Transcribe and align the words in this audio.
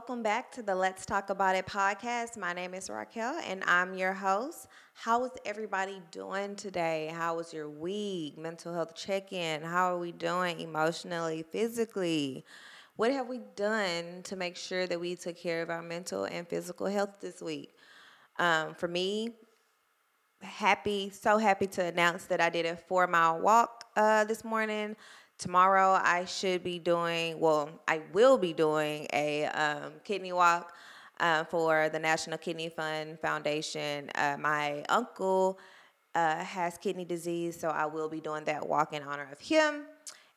Welcome 0.00 0.22
back 0.22 0.50
to 0.52 0.62
the 0.62 0.74
Let's 0.74 1.04
Talk 1.04 1.28
About 1.28 1.54
It 1.54 1.66
podcast. 1.66 2.38
My 2.38 2.54
name 2.54 2.72
is 2.72 2.88
Raquel 2.88 3.38
and 3.46 3.62
I'm 3.66 3.92
your 3.92 4.14
host. 4.14 4.66
How 4.94 5.22
is 5.26 5.32
everybody 5.44 6.00
doing 6.10 6.56
today? 6.56 7.12
How 7.12 7.36
was 7.36 7.52
your 7.52 7.68
week? 7.68 8.38
Mental 8.38 8.72
health 8.72 8.96
check 8.96 9.30
in. 9.30 9.60
How 9.60 9.94
are 9.94 9.98
we 9.98 10.12
doing 10.12 10.58
emotionally, 10.60 11.44
physically? 11.52 12.46
What 12.96 13.12
have 13.12 13.28
we 13.28 13.40
done 13.56 14.22
to 14.24 14.36
make 14.36 14.56
sure 14.56 14.86
that 14.86 14.98
we 14.98 15.16
took 15.16 15.36
care 15.36 15.60
of 15.60 15.68
our 15.68 15.82
mental 15.82 16.24
and 16.24 16.48
physical 16.48 16.86
health 16.86 17.20
this 17.20 17.42
week? 17.42 17.74
Um, 18.38 18.74
for 18.74 18.88
me, 18.88 19.34
happy, 20.40 21.10
so 21.10 21.36
happy 21.36 21.66
to 21.66 21.84
announce 21.84 22.24
that 22.24 22.40
I 22.40 22.48
did 22.48 22.64
a 22.64 22.74
four 22.74 23.06
mile 23.06 23.38
walk 23.38 23.84
uh, 23.96 24.24
this 24.24 24.44
morning. 24.44 24.96
Tomorrow 25.40 25.98
I 26.04 26.26
should 26.26 26.62
be 26.62 26.78
doing, 26.78 27.40
well, 27.40 27.70
I 27.88 28.02
will 28.12 28.36
be 28.36 28.52
doing 28.52 29.06
a 29.14 29.46
um, 29.46 29.92
kidney 30.04 30.34
walk 30.34 30.74
uh, 31.18 31.44
for 31.44 31.88
the 31.88 31.98
National 31.98 32.36
Kidney 32.36 32.68
Fund 32.68 33.18
Foundation. 33.20 34.10
Uh, 34.16 34.36
my 34.38 34.84
uncle 34.90 35.58
uh, 36.14 36.44
has 36.44 36.76
kidney 36.76 37.06
disease, 37.06 37.58
so 37.58 37.68
I 37.68 37.86
will 37.86 38.10
be 38.10 38.20
doing 38.20 38.44
that 38.44 38.68
walk 38.68 38.92
in 38.92 39.02
honor 39.02 39.28
of 39.32 39.40
him. 39.40 39.86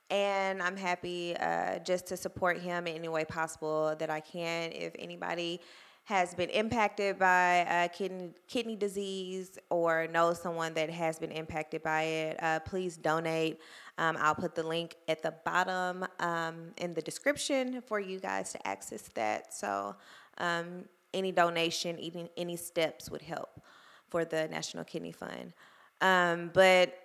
And 0.09 0.63
I'm 0.63 0.77
happy 0.77 1.35
uh, 1.35 1.79
just 1.79 2.07
to 2.07 2.15
support 2.15 2.59
him 2.59 2.87
in 2.87 2.95
any 2.95 3.09
way 3.09 3.25
possible 3.25 3.97
that 3.99 4.09
I 4.09 4.21
can. 4.21 4.71
If 4.71 4.93
anybody 4.97 5.59
has 6.05 6.33
been 6.33 6.49
impacted 6.49 7.19
by 7.19 7.61
uh, 7.61 7.87
kidney 7.89 8.29
kidney 8.47 8.77
disease 8.77 9.57
or 9.69 10.07
knows 10.07 10.41
someone 10.41 10.73
that 10.75 10.89
has 10.89 11.19
been 11.19 11.31
impacted 11.31 11.83
by 11.83 12.03
it, 12.03 12.41
uh, 12.41 12.59
please 12.61 12.95
donate. 12.95 13.59
Um, 13.97 14.17
I'll 14.19 14.35
put 14.35 14.55
the 14.55 14.63
link 14.63 14.95
at 15.07 15.21
the 15.21 15.33
bottom 15.45 16.05
um, 16.19 16.71
in 16.77 16.93
the 16.93 17.01
description 17.01 17.81
for 17.85 17.99
you 17.99 18.19
guys 18.19 18.51
to 18.53 18.67
access 18.67 19.03
that. 19.13 19.53
So 19.53 19.95
um, 20.39 20.85
any 21.13 21.31
donation, 21.31 21.97
any, 21.97 22.29
any 22.35 22.55
steps 22.55 23.11
would 23.11 23.21
help 23.21 23.61
for 24.09 24.25
the 24.25 24.47
National 24.47 24.83
Kidney 24.83 25.11
Fund. 25.11 25.53
Um, 26.01 26.49
but 26.53 26.97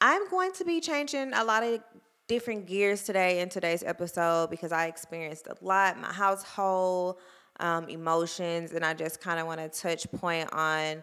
I'm 0.00 0.28
going 0.30 0.52
to 0.52 0.64
be 0.64 0.80
changing 0.80 1.32
a 1.32 1.42
lot 1.42 1.64
of 1.64 1.80
different 2.28 2.66
gears 2.66 3.02
today 3.02 3.40
in 3.40 3.48
today's 3.48 3.82
episode 3.82 4.50
because 4.50 4.70
I 4.70 4.86
experienced 4.86 5.48
a 5.48 5.56
lot. 5.64 5.98
My 5.98 6.12
household 6.12 7.16
um, 7.58 7.88
emotions, 7.88 8.72
and 8.72 8.84
I 8.84 8.94
just 8.94 9.20
kind 9.20 9.40
of 9.40 9.46
want 9.46 9.60
to 9.60 9.68
touch 9.68 10.10
point 10.12 10.52
on 10.52 11.02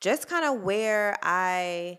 just 0.00 0.28
kind 0.28 0.44
of 0.44 0.62
where 0.62 1.16
I 1.22 1.98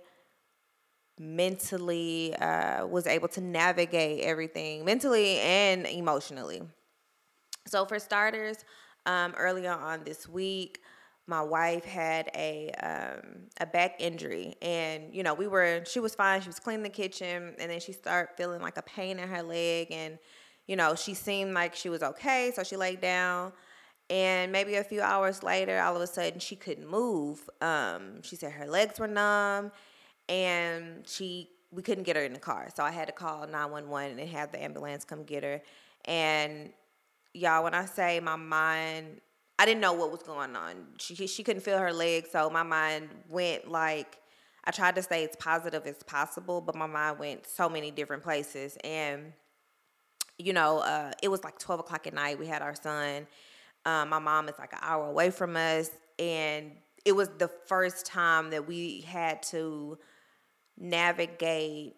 mentally 1.23 2.35
uh, 2.35 2.85
was 2.85 3.07
able 3.07 3.27
to 3.29 3.41
navigate 3.41 4.23
everything 4.23 4.85
mentally 4.85 5.39
and 5.39 5.87
emotionally. 5.87 6.61
So, 7.65 7.85
for 7.85 7.97
starters, 7.99 8.65
um, 9.05 9.33
earlier 9.37 9.71
on 9.71 10.03
this 10.03 10.27
week, 10.27 10.81
my 11.27 11.41
wife 11.41 11.85
had 11.85 12.29
a 12.35 12.71
um, 12.81 13.47
a 13.59 13.65
back 13.65 13.95
injury, 13.99 14.55
and 14.61 15.13
you 15.13 15.23
know 15.23 15.33
we 15.33 15.47
were 15.47 15.83
she 15.85 15.99
was 15.99 16.15
fine. 16.15 16.41
She 16.41 16.49
was 16.49 16.59
cleaning 16.59 16.83
the 16.83 16.89
kitchen, 16.89 17.55
and 17.59 17.71
then 17.71 17.79
she 17.79 17.93
started 17.93 18.35
feeling 18.35 18.61
like 18.61 18.77
a 18.77 18.81
pain 18.81 19.19
in 19.19 19.29
her 19.29 19.41
leg, 19.41 19.87
and 19.91 20.19
you 20.67 20.75
know 20.75 20.95
she 20.95 21.13
seemed 21.13 21.53
like 21.53 21.75
she 21.75 21.89
was 21.89 22.03
okay, 22.03 22.51
so 22.53 22.63
she 22.63 22.75
laid 22.75 23.01
down. 23.01 23.53
And 24.09 24.51
maybe 24.51 24.75
a 24.75 24.83
few 24.83 25.01
hours 25.01 25.43
later, 25.43 25.79
all 25.79 25.95
of 25.95 26.01
a 26.01 26.07
sudden, 26.07 26.39
she 26.39 26.57
couldn't 26.57 26.89
move. 26.89 27.49
Um, 27.61 28.21
she 28.21 28.35
said 28.35 28.51
her 28.51 28.67
legs 28.67 28.99
were 28.99 29.07
numb, 29.07 29.71
and 30.29 31.07
she 31.07 31.49
we 31.71 31.81
couldn't 31.81 32.03
get 32.03 32.15
her 32.15 32.23
in 32.23 32.33
the 32.33 32.39
car. 32.39 32.69
So 32.75 32.83
I 32.83 32.91
had 32.91 33.07
to 33.07 33.13
call 33.13 33.47
911 33.47 34.19
and 34.19 34.29
have 34.29 34.51
the 34.51 34.61
ambulance 34.61 35.03
come 35.03 35.23
get 35.23 35.43
her. 35.43 35.61
And 36.05 36.71
y'all, 37.33 37.63
when 37.63 37.73
I 37.73 37.85
say 37.85 38.19
my 38.19 38.35
mind, 38.35 39.21
I 39.57 39.65
didn't 39.65 39.81
know 39.81 39.93
what 39.93 40.11
was 40.11 40.21
going 40.21 40.55
on. 40.55 40.75
She 40.99 41.27
she 41.27 41.43
couldn't 41.43 41.61
feel 41.61 41.77
her 41.77 41.93
legs, 41.93 42.29
so 42.31 42.49
my 42.49 42.63
mind 42.63 43.09
went 43.29 43.69
like 43.69 44.19
I 44.65 44.71
tried 44.71 44.95
to 44.95 45.01
stay 45.01 45.23
as 45.25 45.35
positive 45.37 45.85
as 45.85 46.01
possible, 46.03 46.61
but 46.61 46.75
my 46.75 46.87
mind 46.87 47.19
went 47.19 47.47
so 47.47 47.67
many 47.67 47.91
different 47.91 48.23
places. 48.23 48.77
And 48.83 49.33
you 50.37 50.53
know, 50.53 50.79
uh, 50.79 51.11
it 51.21 51.27
was 51.27 51.43
like 51.43 51.59
12 51.59 51.81
o'clock 51.81 52.07
at 52.07 52.13
night. 52.13 52.39
We 52.39 52.47
had 52.47 52.61
our 52.61 52.73
son 52.73 53.27
um, 53.85 54.09
my 54.09 54.19
mom 54.19 54.47
is 54.47 54.55
like 54.57 54.73
an 54.73 54.79
hour 54.81 55.07
away 55.07 55.29
from 55.29 55.55
us, 55.55 55.89
and 56.17 56.71
it 57.05 57.11
was 57.13 57.29
the 57.37 57.49
first 57.67 58.05
time 58.05 58.49
that 58.51 58.65
we 58.65 59.01
had 59.01 59.43
to 59.43 59.97
navigate 60.77 61.95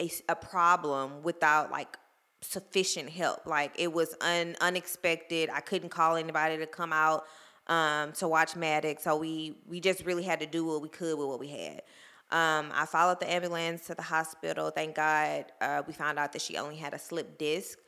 a, 0.00 0.10
a 0.28 0.36
problem 0.36 1.22
without 1.22 1.70
like 1.70 1.96
sufficient 2.40 3.10
help. 3.10 3.46
Like 3.46 3.72
it 3.76 3.92
was 3.92 4.14
un, 4.20 4.56
unexpected. 4.60 5.50
I 5.52 5.60
couldn't 5.60 5.90
call 5.90 6.16
anybody 6.16 6.56
to 6.58 6.66
come 6.66 6.92
out 6.92 7.24
um, 7.66 8.12
to 8.12 8.28
watch 8.28 8.56
Maddox, 8.56 9.04
so 9.04 9.16
we 9.16 9.58
we 9.68 9.80
just 9.80 10.04
really 10.04 10.22
had 10.22 10.40
to 10.40 10.46
do 10.46 10.64
what 10.64 10.80
we 10.80 10.88
could 10.88 11.18
with 11.18 11.28
what 11.28 11.40
we 11.40 11.48
had. 11.48 11.82
Um, 12.30 12.70
I 12.74 12.84
followed 12.86 13.20
the 13.20 13.30
ambulance 13.30 13.86
to 13.86 13.94
the 13.94 14.02
hospital. 14.02 14.70
Thank 14.70 14.96
God, 14.96 15.46
uh, 15.60 15.82
we 15.86 15.94
found 15.94 16.18
out 16.18 16.32
that 16.32 16.42
she 16.42 16.56
only 16.58 16.76
had 16.76 16.92
a 16.92 16.98
slip 16.98 17.38
disc. 17.38 17.78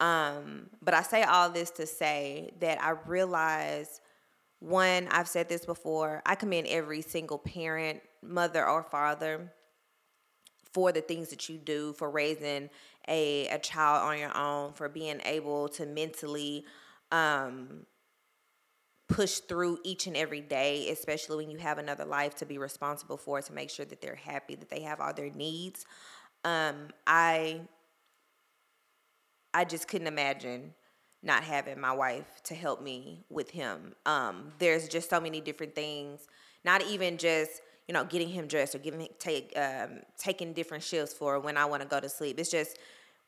Um, 0.00 0.70
but 0.82 0.94
I 0.94 1.02
say 1.02 1.22
all 1.22 1.48
this 1.50 1.70
to 1.72 1.86
say 1.86 2.52
that 2.60 2.82
I 2.82 2.90
realize 3.06 4.00
one, 4.60 5.08
I've 5.10 5.28
said 5.28 5.48
this 5.48 5.66
before, 5.66 6.22
I 6.24 6.34
commend 6.34 6.66
every 6.68 7.02
single 7.02 7.38
parent, 7.38 8.00
mother 8.22 8.66
or 8.66 8.82
father 8.82 9.52
for 10.72 10.90
the 10.90 11.00
things 11.00 11.28
that 11.30 11.48
you 11.48 11.56
do, 11.58 11.92
for 11.92 12.10
raising 12.10 12.70
a, 13.06 13.46
a 13.48 13.58
child 13.58 14.02
on 14.02 14.18
your 14.18 14.36
own, 14.36 14.72
for 14.72 14.88
being 14.88 15.20
able 15.24 15.68
to 15.68 15.86
mentally 15.86 16.64
um, 17.12 17.86
push 19.08 19.38
through 19.38 19.78
each 19.84 20.06
and 20.06 20.16
every 20.16 20.40
day, 20.40 20.88
especially 20.90 21.36
when 21.36 21.50
you 21.50 21.58
have 21.58 21.78
another 21.78 22.04
life 22.04 22.34
to 22.36 22.46
be 22.46 22.58
responsible 22.58 23.16
for, 23.16 23.40
to 23.40 23.52
make 23.52 23.70
sure 23.70 23.84
that 23.84 24.00
they're 24.00 24.14
happy, 24.14 24.54
that 24.54 24.70
they 24.70 24.80
have 24.80 25.00
all 25.00 25.12
their 25.12 25.30
needs. 25.30 25.84
Um, 26.44 26.88
I 27.06 27.60
I 29.52 29.64
just 29.64 29.86
couldn't 29.86 30.08
imagine 30.08 30.74
not 31.24 31.42
having 31.42 31.80
my 31.80 31.92
wife 31.92 32.42
to 32.44 32.54
help 32.54 32.82
me 32.82 33.24
with 33.30 33.50
him. 33.50 33.94
Um, 34.04 34.52
there's 34.58 34.88
just 34.88 35.08
so 35.08 35.20
many 35.20 35.40
different 35.40 35.74
things, 35.74 36.28
not 36.64 36.84
even 36.84 37.16
just 37.16 37.62
you 37.88 37.94
know 37.94 38.04
getting 38.04 38.28
him 38.28 38.46
dressed 38.46 38.74
or 38.74 38.78
giving 38.78 39.08
take 39.18 39.52
um, 39.56 40.00
taking 40.18 40.52
different 40.52 40.84
shifts 40.84 41.14
for 41.14 41.40
when 41.40 41.56
I 41.56 41.64
want 41.64 41.82
to 41.82 41.88
go 41.88 41.98
to 41.98 42.08
sleep. 42.08 42.38
It's 42.38 42.50
just 42.50 42.78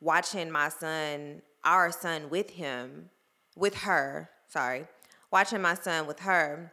watching 0.00 0.50
my 0.50 0.68
son, 0.68 1.42
our 1.64 1.90
son, 1.90 2.28
with 2.28 2.50
him, 2.50 3.10
with 3.56 3.74
her. 3.76 4.28
Sorry, 4.48 4.86
watching 5.30 5.62
my 5.62 5.74
son 5.74 6.06
with 6.06 6.20
her. 6.20 6.72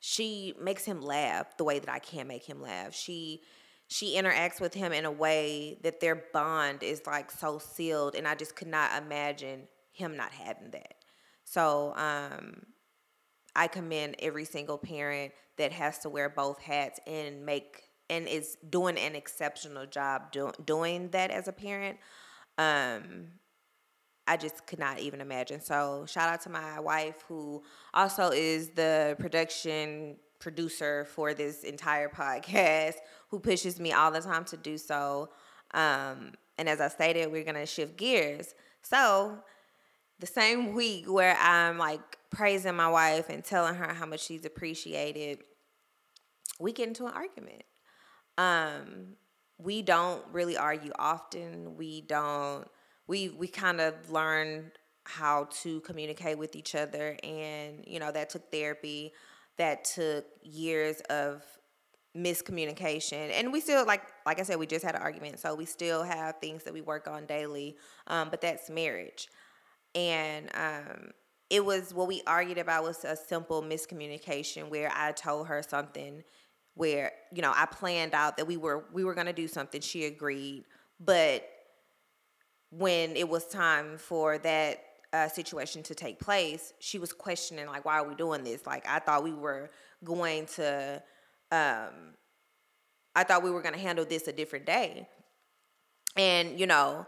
She 0.00 0.54
makes 0.60 0.84
him 0.84 1.00
laugh 1.00 1.56
the 1.56 1.64
way 1.64 1.78
that 1.78 1.88
I 1.88 2.00
can't 2.00 2.28
make 2.28 2.44
him 2.44 2.60
laugh. 2.60 2.94
She 2.94 3.42
she 3.88 4.16
interacts 4.16 4.60
with 4.60 4.74
him 4.74 4.92
in 4.92 5.04
a 5.04 5.10
way 5.10 5.78
that 5.82 6.00
their 6.00 6.24
bond 6.32 6.82
is 6.82 7.02
like 7.06 7.30
so 7.30 7.58
sealed 7.58 8.14
and 8.14 8.26
i 8.26 8.34
just 8.34 8.56
could 8.56 8.68
not 8.68 8.90
imagine 9.02 9.68
him 9.92 10.16
not 10.16 10.32
having 10.32 10.70
that 10.70 10.94
so 11.44 11.92
um, 11.96 12.62
i 13.54 13.66
commend 13.66 14.16
every 14.18 14.44
single 14.44 14.78
parent 14.78 15.32
that 15.56 15.72
has 15.72 15.98
to 15.98 16.08
wear 16.08 16.28
both 16.28 16.58
hats 16.60 16.98
and 17.06 17.44
make 17.44 17.82
and 18.10 18.26
is 18.26 18.56
doing 18.68 18.98
an 18.98 19.14
exceptional 19.14 19.86
job 19.86 20.32
do, 20.32 20.50
doing 20.64 21.08
that 21.10 21.30
as 21.30 21.48
a 21.48 21.52
parent 21.52 21.98
um, 22.58 23.28
I 24.26 24.36
just 24.36 24.66
could 24.66 24.78
not 24.78 25.00
even 25.00 25.20
imagine. 25.20 25.60
So, 25.60 26.04
shout 26.06 26.28
out 26.28 26.40
to 26.42 26.50
my 26.50 26.78
wife, 26.80 27.24
who 27.28 27.62
also 27.92 28.30
is 28.30 28.70
the 28.70 29.16
production 29.18 30.16
producer 30.38 31.04
for 31.04 31.34
this 31.34 31.64
entire 31.64 32.08
podcast 32.16 32.94
who 33.28 33.38
pushes 33.38 33.80
me 33.80 33.92
all 33.92 34.10
the 34.10 34.20
time 34.20 34.44
to 34.46 34.56
do 34.56 34.78
so. 34.78 35.30
Um, 35.72 36.32
and 36.58 36.68
as 36.68 36.80
I 36.80 36.88
stated, 36.88 37.32
we're 37.32 37.44
going 37.44 37.56
to 37.56 37.66
shift 37.66 37.96
gears. 37.96 38.54
So, 38.82 39.38
the 40.22 40.26
same 40.26 40.72
week 40.72 41.10
where 41.10 41.36
I'm 41.36 41.78
like 41.78 42.16
praising 42.30 42.76
my 42.76 42.88
wife 42.88 43.28
and 43.28 43.44
telling 43.44 43.74
her 43.74 43.92
how 43.92 44.06
much 44.06 44.20
she's 44.20 44.44
appreciated, 44.44 45.40
we 46.60 46.72
get 46.72 46.86
into 46.86 47.06
an 47.06 47.12
argument. 47.12 47.64
Um, 48.38 49.16
we 49.58 49.82
don't 49.82 50.22
really 50.30 50.56
argue 50.56 50.92
often. 50.96 51.76
We 51.76 52.02
don't. 52.02 52.68
We 53.08 53.30
we 53.30 53.48
kind 53.48 53.80
of 53.80 53.94
learn 54.10 54.70
how 55.04 55.48
to 55.62 55.80
communicate 55.80 56.38
with 56.38 56.54
each 56.54 56.76
other, 56.76 57.16
and 57.24 57.82
you 57.84 57.98
know 57.98 58.12
that 58.12 58.30
took 58.30 58.48
therapy 58.52 59.12
that 59.58 59.84
took 59.84 60.24
years 60.42 61.00
of 61.10 61.42
miscommunication 62.16 63.30
and 63.32 63.50
we 63.50 63.58
still 63.58 63.86
like 63.86 64.02
like 64.26 64.38
i 64.38 64.42
said 64.42 64.58
we 64.58 64.66
just 64.66 64.84
had 64.84 64.94
an 64.94 65.00
argument 65.00 65.38
so 65.38 65.54
we 65.54 65.64
still 65.64 66.02
have 66.02 66.36
things 66.42 66.62
that 66.62 66.74
we 66.74 66.82
work 66.82 67.08
on 67.08 67.24
daily 67.24 67.74
um, 68.08 68.28
but 68.28 68.42
that's 68.42 68.68
marriage 68.68 69.28
and 69.94 70.48
um, 70.54 71.10
it 71.50 71.64
was 71.64 71.92
what 71.92 72.08
we 72.08 72.22
argued 72.26 72.58
about 72.58 72.82
was 72.82 73.04
a 73.04 73.16
simple 73.16 73.62
miscommunication 73.62 74.68
where 74.68 74.90
i 74.94 75.12
told 75.12 75.46
her 75.46 75.62
something 75.62 76.22
where 76.74 77.12
you 77.34 77.42
know 77.42 77.52
i 77.54 77.66
planned 77.66 78.14
out 78.14 78.36
that 78.36 78.46
we 78.46 78.56
were 78.56 78.84
we 78.92 79.04
were 79.04 79.14
going 79.14 79.26
to 79.26 79.32
do 79.32 79.46
something 79.46 79.80
she 79.80 80.04
agreed 80.04 80.64
but 80.98 81.48
when 82.70 83.16
it 83.16 83.28
was 83.28 83.46
time 83.46 83.98
for 83.98 84.38
that 84.38 84.82
uh, 85.12 85.28
situation 85.28 85.82
to 85.82 85.94
take 85.94 86.18
place, 86.18 86.72
she 86.78 86.98
was 86.98 87.12
questioning 87.12 87.66
like, 87.66 87.84
"Why 87.84 87.98
are 87.98 88.08
we 88.08 88.14
doing 88.14 88.44
this?" 88.44 88.66
Like, 88.66 88.86
I 88.88 88.98
thought 88.98 89.22
we 89.22 89.34
were 89.34 89.70
going 90.02 90.46
to, 90.46 91.02
um, 91.50 92.14
I 93.14 93.24
thought 93.24 93.42
we 93.42 93.50
were 93.50 93.60
going 93.60 93.74
to 93.74 93.80
handle 93.80 94.06
this 94.06 94.26
a 94.26 94.32
different 94.32 94.64
day. 94.64 95.06
And 96.16 96.58
you 96.58 96.66
know, 96.66 97.06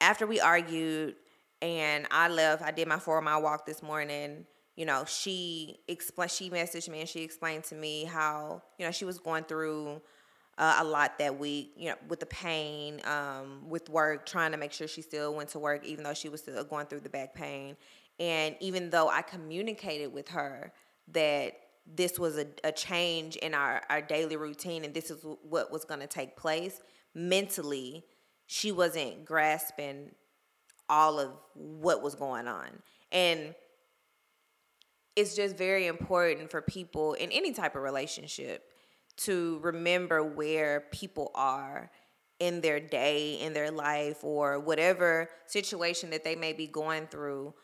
after 0.00 0.26
we 0.26 0.40
argued 0.40 1.16
and 1.62 2.06
I 2.10 2.28
left, 2.28 2.62
I 2.62 2.72
did 2.72 2.88
my 2.88 2.98
four 2.98 3.20
mile 3.22 3.40
walk 3.40 3.64
this 3.64 3.82
morning. 3.82 4.44
You 4.76 4.84
know, 4.84 5.04
she 5.06 5.78
explained. 5.86 6.30
She 6.32 6.50
messaged 6.50 6.88
me 6.88 7.00
and 7.00 7.08
she 7.08 7.22
explained 7.22 7.64
to 7.64 7.74
me 7.74 8.04
how 8.04 8.62
you 8.78 8.84
know 8.84 8.90
she 8.90 9.04
was 9.04 9.18
going 9.18 9.44
through 9.44 10.02
uh, 10.58 10.76
a 10.80 10.84
lot 10.84 11.18
that 11.18 11.38
week, 11.38 11.72
you 11.76 11.88
know, 11.88 11.94
with 12.08 12.20
the 12.20 12.26
pain, 12.26 13.00
um, 13.04 13.68
with 13.68 13.88
work, 13.88 14.26
trying 14.26 14.52
to 14.52 14.58
make 14.58 14.72
sure 14.72 14.88
she 14.88 15.02
still 15.02 15.34
went 15.34 15.50
to 15.50 15.58
work, 15.58 15.84
even 15.84 16.04
though 16.04 16.14
she 16.14 16.28
was 16.28 16.40
still 16.40 16.62
going 16.64 16.86
through 16.86 17.00
the 17.00 17.08
back 17.08 17.34
pain. 17.34 17.76
And 18.18 18.56
even 18.60 18.90
though 18.90 19.08
I 19.08 19.22
communicated 19.22 20.12
with 20.12 20.28
her 20.28 20.72
that 21.12 21.54
this 21.86 22.18
was 22.18 22.38
a, 22.38 22.46
a 22.64 22.72
change 22.72 23.36
in 23.36 23.54
our, 23.54 23.82
our 23.88 24.02
daily 24.02 24.36
routine 24.36 24.84
and 24.84 24.94
this 24.94 25.10
is 25.10 25.24
what 25.42 25.72
was 25.72 25.84
going 25.84 26.00
to 26.00 26.06
take 26.06 26.36
place, 26.36 26.80
mentally, 27.14 28.04
she 28.46 28.72
wasn't 28.72 29.24
grasping 29.24 30.10
all 30.92 31.18
of 31.18 31.30
what 31.54 32.02
was 32.02 32.14
going 32.14 32.46
on. 32.46 32.68
And 33.10 33.54
it's 35.16 35.34
just 35.34 35.56
very 35.56 35.86
important 35.86 36.50
for 36.50 36.60
people 36.60 37.14
in 37.14 37.32
any 37.32 37.52
type 37.52 37.74
of 37.74 37.82
relationship 37.82 38.70
to 39.16 39.58
remember 39.62 40.22
where 40.22 40.84
people 40.92 41.30
are 41.34 41.90
in 42.40 42.60
their 42.60 42.78
day, 42.78 43.40
in 43.40 43.54
their 43.54 43.70
life, 43.70 44.22
or 44.22 44.60
whatever 44.60 45.30
situation 45.46 46.10
that 46.10 46.24
they 46.24 46.36
may 46.36 46.52
be 46.52 46.66
going 46.66 47.06
through, 47.06 47.54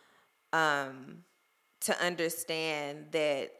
um, 0.55 1.19
to 1.81 2.03
understand 2.03 3.07
that 3.11 3.51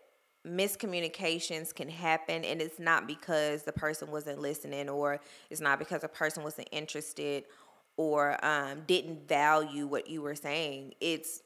miscommunications 0.47 1.75
can 1.75 1.89
happen 1.91 2.45
and 2.45 2.63
it's 2.63 2.79
not 2.79 3.07
because 3.07 3.65
the 3.65 3.73
person 3.73 4.11
wasn't 4.11 4.39
listening 4.39 4.89
or 4.89 5.21
it's 5.51 5.61
not 5.61 5.79
because 5.79 6.05
a 6.05 6.09
person 6.09 6.43
wasn't 6.43 6.67
interested 6.73 7.45
or 7.99 8.43
um, 8.43 8.83
didn't 8.87 9.29
value 9.29 9.87
what 9.87 10.09
you 10.09 10.23
were 10.23 10.35
saying 10.35 10.95
it's 11.03 11.43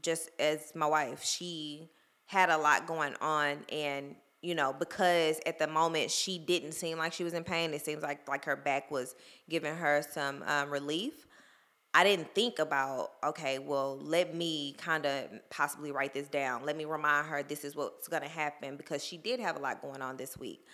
just 0.00 0.30
as 0.38 0.72
my 0.74 0.86
wife 0.86 1.22
she 1.22 1.90
had 2.24 2.48
a 2.48 2.56
lot 2.56 2.86
going 2.86 3.14
on 3.20 3.58
and 3.70 4.14
you 4.42 4.56
know, 4.56 4.74
because 4.76 5.40
at 5.46 5.58
the 5.58 5.68
moment 5.68 6.10
she 6.10 6.36
didn't 6.36 6.72
seem 6.72 6.98
like 6.98 7.12
she 7.12 7.24
was 7.24 7.32
in 7.32 7.44
pain. 7.44 7.72
It 7.72 7.84
seems 7.84 8.02
like 8.02 8.28
like 8.28 8.44
her 8.44 8.56
back 8.56 8.90
was 8.90 9.14
giving 9.48 9.74
her 9.74 10.04
some 10.10 10.42
um, 10.46 10.68
relief. 10.68 11.26
I 11.94 12.04
didn't 12.04 12.34
think 12.34 12.58
about 12.58 13.10
okay, 13.24 13.60
well, 13.60 13.98
let 14.02 14.34
me 14.34 14.74
kind 14.78 15.06
of 15.06 15.28
possibly 15.50 15.92
write 15.92 16.12
this 16.12 16.28
down. 16.28 16.66
Let 16.66 16.76
me 16.76 16.84
remind 16.84 17.28
her 17.28 17.42
this 17.44 17.64
is 17.64 17.76
what's 17.76 18.08
going 18.08 18.22
to 18.22 18.28
happen 18.28 18.76
because 18.76 19.04
she 19.04 19.16
did 19.16 19.38
have 19.38 19.56
a 19.56 19.60
lot 19.60 19.80
going 19.80 20.02
on 20.02 20.16
this 20.16 20.36
week. 20.36 20.66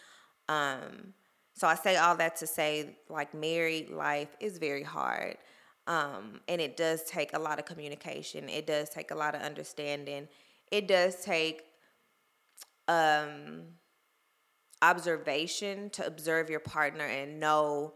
Um, 0.49 1.13
so 1.59 1.67
I 1.67 1.75
say 1.75 1.97
all 1.97 2.15
that 2.17 2.37
to 2.37 2.47
say, 2.47 2.97
like, 3.09 3.35
married 3.35 3.91
life 3.91 4.29
is 4.39 4.59
very 4.59 4.85
hard. 4.85 5.37
Um, 5.89 6.41
and 6.47 6.61
it 6.61 6.77
does 6.77 7.03
take 7.03 7.33
a 7.33 7.39
lot 7.39 7.59
of 7.59 7.65
communication. 7.65 8.49
It 8.49 8.65
does 8.65 8.91
take 8.91 9.11
a 9.11 9.17
lot 9.17 9.35
of 9.35 9.41
understanding. 9.43 10.29
It 10.71 10.87
does 10.87 11.25
take 11.25 11.63
um, 12.87 13.63
observation 14.83 15.91
to 15.91 16.07
observe 16.07 16.49
your 16.49 16.61
partner 16.61 17.05
and 17.05 17.41
know 17.41 17.95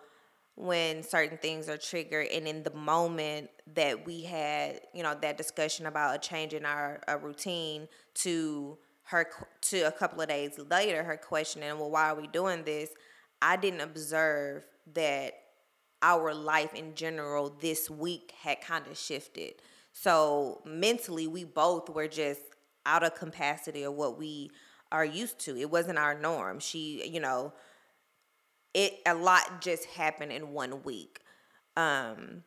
when 0.56 1.04
certain 1.04 1.38
things 1.38 1.68
are 1.68 1.78
triggered 1.78 2.26
and 2.32 2.48
in 2.48 2.64
the 2.64 2.74
moment 2.74 3.48
that 3.74 4.04
we 4.04 4.22
had 4.22 4.80
you 4.92 5.02
know 5.02 5.16
that 5.22 5.38
discussion 5.38 5.86
about 5.86 6.14
a 6.14 6.18
change 6.18 6.52
in 6.52 6.66
our, 6.66 7.00
routine 7.22 7.88
to 8.12 8.76
her 9.04 9.26
to 9.62 9.80
a 9.82 9.92
couple 9.92 10.20
of 10.20 10.28
days 10.28 10.58
later 10.70 11.02
her 11.02 11.16
questioning 11.16 11.78
well 11.78 11.90
why 11.90 12.10
are 12.10 12.14
we 12.14 12.26
doing 12.26 12.62
this 12.64 12.90
i 13.42 13.56
didn't 13.56 13.82
observe 13.82 14.64
that 14.94 15.34
our 16.00 16.32
life 16.32 16.72
in 16.74 16.94
general 16.94 17.54
this 17.60 17.90
week 17.90 18.32
had 18.40 18.60
kind 18.62 18.86
of 18.86 18.96
shifted 18.96 19.54
so 19.92 20.62
mentally 20.64 21.26
we 21.26 21.44
both 21.44 21.90
were 21.90 22.08
just 22.08 22.40
out 22.86 23.02
of 23.02 23.14
capacity 23.14 23.82
of 23.82 23.94
what 23.94 24.18
we 24.18 24.50
are 24.90 25.04
used 25.04 25.38
to. 25.40 25.56
It 25.56 25.70
wasn't 25.70 25.98
our 25.98 26.18
norm. 26.18 26.60
She, 26.60 27.08
you 27.08 27.20
know, 27.20 27.52
it 28.74 29.00
a 29.06 29.14
lot 29.14 29.60
just 29.60 29.84
happened 29.86 30.32
in 30.32 30.52
one 30.52 30.82
week. 30.82 31.20
Um 31.76 32.44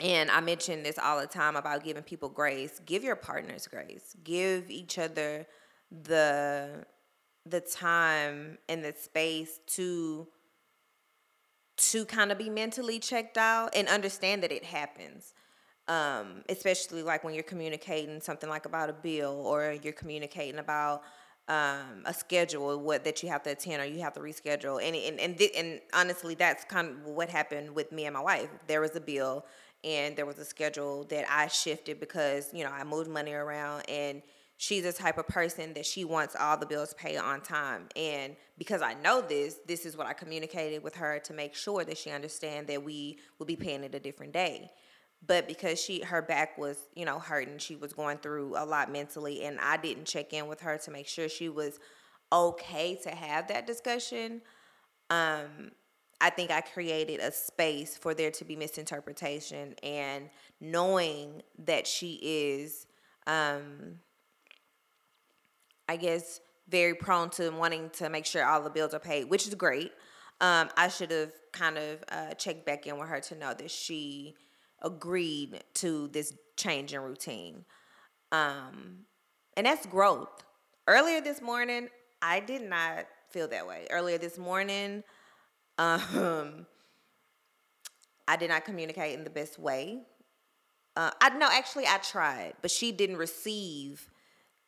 and 0.00 0.30
I 0.30 0.40
mention 0.40 0.82
this 0.82 0.98
all 0.98 1.20
the 1.20 1.26
time 1.26 1.54
about 1.54 1.84
giving 1.84 2.02
people 2.02 2.30
grace. 2.30 2.80
Give 2.86 3.04
your 3.04 3.16
partners 3.16 3.66
grace. 3.66 4.16
Give 4.24 4.70
each 4.70 4.98
other 4.98 5.46
the 5.90 6.86
the 7.46 7.60
time 7.60 8.58
and 8.68 8.84
the 8.84 8.94
space 8.96 9.58
to 9.66 10.28
to 11.76 12.04
kind 12.04 12.30
of 12.30 12.38
be 12.38 12.50
mentally 12.50 12.98
checked 12.98 13.36
out 13.36 13.70
and 13.74 13.88
understand 13.88 14.42
that 14.42 14.52
it 14.52 14.64
happens. 14.64 15.34
Um, 15.88 16.44
especially 16.48 17.02
like 17.02 17.24
when 17.24 17.34
you're 17.34 17.42
communicating 17.42 18.20
something 18.20 18.48
like 18.48 18.66
about 18.66 18.88
a 18.88 18.92
bill 18.92 19.44
or 19.46 19.76
you're 19.82 19.92
communicating 19.92 20.60
about 20.60 21.02
um, 21.48 22.04
a 22.04 22.14
schedule 22.14 22.78
what 22.78 23.02
that 23.02 23.20
you 23.22 23.28
have 23.28 23.42
to 23.42 23.50
attend 23.50 23.82
or 23.82 23.86
you 23.86 24.00
have 24.00 24.12
to 24.12 24.20
reschedule 24.20 24.80
and 24.80 24.94
and 24.94 25.18
and, 25.18 25.36
th- 25.36 25.50
and 25.56 25.80
honestly 25.92 26.36
that's 26.36 26.64
kind 26.64 26.88
of 26.88 27.04
what 27.04 27.28
happened 27.28 27.74
with 27.74 27.90
me 27.90 28.04
and 28.04 28.14
my 28.14 28.20
wife 28.20 28.48
there 28.68 28.80
was 28.80 28.94
a 28.94 29.00
bill 29.00 29.44
and 29.82 30.16
there 30.16 30.24
was 30.24 30.38
a 30.38 30.44
schedule 30.44 31.02
that 31.10 31.28
I 31.28 31.48
shifted 31.48 31.98
because 31.98 32.50
you 32.54 32.62
know 32.62 32.70
I 32.70 32.84
moved 32.84 33.10
money 33.10 33.32
around 33.32 33.82
and 33.88 34.22
she's 34.62 34.84
the 34.84 34.92
type 34.92 35.18
of 35.18 35.26
person 35.26 35.74
that 35.74 35.84
she 35.84 36.04
wants 36.04 36.36
all 36.38 36.56
the 36.56 36.64
bills 36.64 36.94
paid 36.94 37.16
on 37.16 37.40
time. 37.40 37.88
And 37.96 38.36
because 38.56 38.80
I 38.80 38.94
know 38.94 39.20
this 39.20 39.58
this 39.66 39.84
is 39.84 39.96
what 39.96 40.06
I 40.06 40.12
communicated 40.12 40.84
with 40.84 40.94
her 40.94 41.18
to 41.24 41.32
make 41.32 41.56
sure 41.56 41.82
that 41.82 41.98
she 41.98 42.10
understand 42.10 42.68
that 42.68 42.84
we 42.84 43.18
will 43.40 43.46
be 43.46 43.56
paying 43.56 43.82
it 43.82 43.92
a 43.92 43.98
different 43.98 44.32
day. 44.32 44.70
But 45.26 45.48
because 45.48 45.80
she 45.80 46.02
her 46.02 46.22
back 46.22 46.56
was 46.58 46.78
you 46.94 47.04
know 47.04 47.18
hurting 47.18 47.58
she 47.58 47.74
was 47.74 47.92
going 47.92 48.18
through 48.18 48.54
a 48.56 48.64
lot 48.64 48.90
mentally 48.90 49.44
and 49.44 49.58
i 49.60 49.76
didn't 49.76 50.04
check 50.04 50.32
in 50.32 50.46
with 50.46 50.60
her 50.60 50.78
to 50.78 50.90
make 50.90 51.06
sure 51.06 51.28
she 51.28 51.48
was 51.48 51.78
okay 52.32 52.98
to 53.02 53.10
have 53.10 53.46
that 53.46 53.64
discussion 53.64 54.42
um 55.10 55.70
i 56.20 56.28
think 56.28 56.50
i 56.50 56.60
created 56.60 57.20
a 57.20 57.30
space 57.30 57.96
for 57.96 58.14
there 58.14 58.32
to 58.32 58.44
be 58.44 58.56
misinterpretation 58.56 59.76
and 59.84 60.28
knowing 60.60 61.40
that 61.56 61.86
she 61.86 62.18
is 62.22 62.86
um 63.28 64.00
i 65.92 65.96
guess 65.96 66.40
very 66.68 66.94
prone 66.94 67.28
to 67.30 67.50
wanting 67.50 67.90
to 67.90 68.08
make 68.08 68.24
sure 68.24 68.44
all 68.44 68.62
the 68.62 68.70
bills 68.70 68.94
are 68.94 69.00
paid 69.00 69.28
which 69.28 69.46
is 69.46 69.54
great 69.54 69.92
um 70.40 70.68
i 70.76 70.88
should 70.88 71.10
have 71.10 71.32
kind 71.52 71.76
of 71.76 72.02
uh, 72.10 72.32
checked 72.34 72.64
back 72.64 72.86
in 72.86 72.98
with 72.98 73.08
her 73.08 73.20
to 73.20 73.34
know 73.36 73.52
that 73.52 73.70
she 73.70 74.34
agreed 74.82 75.62
to 75.74 76.08
this 76.08 76.34
change 76.56 76.92
in 76.92 77.00
routine. 77.00 77.64
Um, 78.30 79.06
and 79.56 79.66
that's 79.66 79.86
growth. 79.86 80.44
Earlier 80.86 81.20
this 81.20 81.40
morning, 81.40 81.88
I 82.20 82.40
did 82.40 82.62
not 82.62 83.06
feel 83.30 83.48
that 83.48 83.66
way. 83.66 83.86
Earlier 83.90 84.18
this 84.18 84.36
morning, 84.36 85.04
um, 85.78 86.66
I 88.28 88.36
did 88.36 88.50
not 88.50 88.64
communicate 88.64 89.16
in 89.16 89.24
the 89.24 89.30
best 89.30 89.58
way. 89.58 90.02
Uh, 90.96 91.10
I 91.20 91.30
know 91.30 91.48
actually 91.50 91.86
I 91.86 91.98
tried, 91.98 92.54
but 92.60 92.70
she 92.70 92.92
didn't 92.92 93.16
receive 93.16 94.10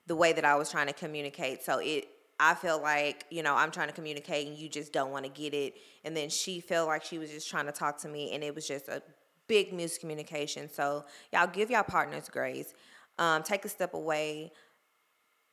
the 0.06 0.16
way 0.16 0.32
that 0.32 0.44
I 0.44 0.56
was 0.56 0.70
trying 0.70 0.86
to 0.86 0.92
communicate. 0.92 1.62
So 1.62 1.78
it 1.78 2.08
I 2.40 2.54
felt 2.54 2.82
like, 2.82 3.26
you 3.30 3.42
know, 3.42 3.54
I'm 3.54 3.70
trying 3.70 3.88
to 3.88 3.94
communicate 3.94 4.48
and 4.48 4.58
you 4.58 4.68
just 4.68 4.92
don't 4.92 5.12
want 5.12 5.24
to 5.24 5.30
get 5.30 5.54
it. 5.54 5.74
And 6.04 6.16
then 6.16 6.28
she 6.28 6.60
felt 6.60 6.88
like 6.88 7.04
she 7.04 7.18
was 7.18 7.30
just 7.30 7.48
trying 7.48 7.66
to 7.66 7.72
talk 7.72 7.98
to 7.98 8.08
me 8.08 8.34
and 8.34 8.42
it 8.42 8.54
was 8.54 8.66
just 8.66 8.88
a 8.88 9.02
big 9.46 9.72
miscommunication. 9.72 10.70
So 10.70 11.04
y'all 11.32 11.46
give 11.46 11.70
y'all 11.70 11.84
partners 11.84 12.28
grace. 12.28 12.74
Um, 13.18 13.44
take 13.44 13.64
a 13.64 13.68
step 13.68 13.94
away. 13.94 14.52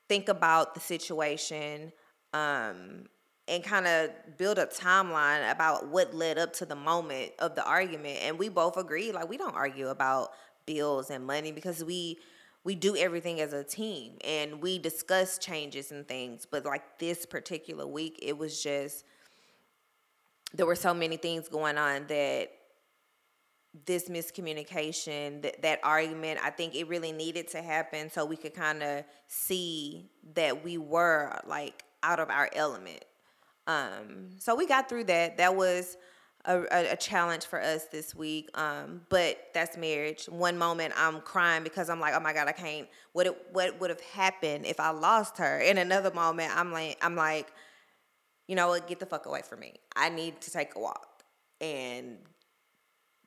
Think 0.10 0.28
about 0.28 0.74
the 0.74 0.80
situation. 0.80 1.92
Um, 2.34 3.06
and 3.48 3.64
kind 3.64 3.86
of 3.86 4.10
build 4.38 4.58
a 4.58 4.66
timeline 4.66 5.52
about 5.52 5.88
what 5.88 6.14
led 6.14 6.38
up 6.38 6.54
to 6.54 6.66
the 6.66 6.76
moment 6.76 7.32
of 7.40 7.54
the 7.56 7.66
argument. 7.66 8.20
And 8.22 8.40
we 8.40 8.48
both 8.48 8.78
agree, 8.78 9.12
like 9.12 9.28
we 9.28 9.38
don't 9.38 9.56
argue 9.56 9.90
about 9.90 10.30
bills 10.66 11.10
and 11.10 11.26
money 11.26 11.52
because 11.52 11.84
we 11.84 12.18
we 12.64 12.76
do 12.76 12.96
everything 12.96 13.42
as 13.42 13.54
a 13.54 13.64
team 13.64 14.14
and 14.24 14.62
we 14.62 14.78
discuss 14.78 15.38
changes 15.38 15.92
and 15.92 16.08
things. 16.08 16.46
But 16.50 16.66
like 16.66 17.00
this 17.00 17.26
particular 17.26 17.88
week, 17.88 18.20
it 18.22 18.38
was 18.38 18.62
just 18.62 19.06
there 20.54 20.66
were 20.66 20.76
so 20.76 20.94
many 20.94 21.18
things 21.18 21.48
going 21.48 21.78
on 21.78 22.08
that 22.08 22.52
this 23.86 24.10
miscommunication, 24.10 25.42
that, 25.42 25.62
that 25.62 25.80
argument, 25.82 26.40
I 26.44 26.50
think 26.50 26.76
it 26.76 26.88
really 26.90 27.14
needed 27.14 27.48
to 27.50 27.62
happen 27.62 28.10
so 28.12 28.26
we 28.26 28.36
could 28.36 28.54
kind 28.54 28.84
of 28.84 29.06
see 29.28 30.12
that 30.34 30.64
we 30.64 30.78
were 30.78 31.40
like 31.48 31.84
out 32.04 32.20
of 32.20 32.30
our 32.30 32.50
element. 32.54 33.06
Um, 33.68 34.32
so 34.40 34.56
we 34.56 34.68
got 34.68 34.90
through 34.90 35.06
that. 35.06 35.38
That 35.38 35.56
was 35.56 35.96
a, 36.46 36.92
a, 36.92 36.96
challenge 36.96 37.46
for 37.46 37.62
us 37.62 37.86
this 37.86 38.16
week. 38.16 38.50
Um, 38.56 39.02
but 39.10 39.38
that's 39.54 39.78
marriage. 39.78 40.26
One 40.26 40.58
moment 40.58 40.94
I'm 40.98 41.22
crying 41.22 41.64
because 41.64 41.90
I'm 41.90 42.00
like, 42.00 42.14
oh 42.16 42.20
my 42.20 42.34
god, 42.34 42.48
I 42.48 42.52
can't. 42.52 42.88
What 43.14 43.28
it, 43.28 43.38
what 43.52 43.80
would 43.80 43.90
have 43.90 44.02
happened 44.02 44.66
if 44.66 44.80
I 44.80 44.90
lost 44.92 45.38
her? 45.38 45.60
In 45.60 45.78
another 45.78 46.12
moment, 46.12 46.52
I'm 46.56 46.72
like, 46.72 46.98
I'm 47.02 47.16
like, 47.16 47.52
you 48.48 48.56
know 48.56 48.70
what? 48.70 48.88
Get 48.88 49.00
the 49.00 49.06
fuck 49.06 49.26
away 49.26 49.42
from 49.48 49.60
me. 49.60 49.74
I 49.96 50.10
need 50.10 50.42
to 50.42 50.52
take 50.52 50.76
a 50.76 50.80
walk. 50.80 51.24
And 51.60 52.18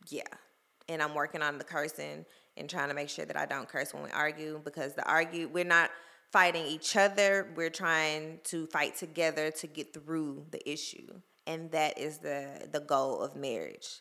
yeah, 0.09 0.23
and 0.89 1.01
I'm 1.01 1.15
working 1.15 1.43
on 1.43 1.59
the 1.59 1.65
cursing 1.65 2.25
and 2.57 2.69
trying 2.69 2.89
to 2.89 2.95
make 2.95 3.09
sure 3.09 3.25
that 3.25 3.37
I 3.37 3.47
don't 3.47 3.69
curse 3.69 3.95
when 3.95 4.03
we 4.03 4.11
argue 4.11 4.61
because 4.65 4.95
the 4.95 5.09
argue 5.09 5.49
we're 5.49 5.65
not 5.65 5.91
fighting 6.33 6.67
each 6.67 6.97
other. 6.97 7.49
We're 7.55 7.71
trying 7.71 8.41
to 8.45 8.67
fight 8.67 8.97
together 8.97 9.53
to 9.53 9.67
get 9.69 9.95
through 9.95 10.47
the 10.51 10.69
issue 10.69 11.21
and 11.47 11.71
that 11.73 11.99
is 11.99 12.19
the 12.19 12.69
the 12.73 12.81
goal 12.81 13.21
of 13.21 13.37
marriage 13.37 14.01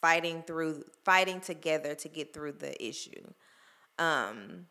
fighting 0.00 0.42
through 0.46 0.82
fighting 1.04 1.40
together 1.40 1.94
to 1.94 2.08
get 2.08 2.32
through 2.32 2.52
the 2.52 2.82
issue. 2.84 3.32
Um 3.98 4.66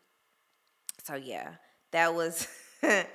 so 1.04 1.14
yeah 1.14 1.54
that 1.92 2.14
was 2.14 2.46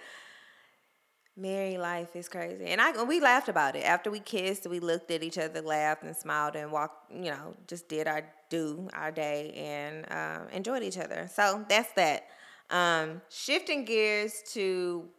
married 1.38 1.78
life 1.78 2.16
is 2.16 2.30
crazy. 2.30 2.66
And 2.66 2.82
i 2.82 3.04
we 3.04 3.20
laughed 3.20 3.50
about 3.50 3.76
it. 3.76 3.84
After 3.84 4.10
we 4.10 4.20
kissed 4.20 4.68
we 4.68 4.80
looked 4.80 5.12
at 5.12 5.24
each 5.24 5.38
other 5.38 5.62
laughed 5.62 6.04
and 6.04 6.16
smiled 6.16 6.56
and 6.56 6.72
walked 6.72 7.12
you 7.12 7.32
know 7.32 7.56
just 7.68 7.90
did 7.90 8.08
our 8.08 8.24
do 8.50 8.88
our 8.94 9.12
day 9.12 9.52
and 9.56 10.06
uh, 10.12 10.46
enjoyed 10.54 10.84
each 10.84 10.98
other. 10.98 11.30
So 11.34 11.66
that's 11.70 11.92
that. 11.94 12.28
Um 12.70 13.22
shifting 13.30 13.86
gears 13.86 14.42
to 14.54 15.10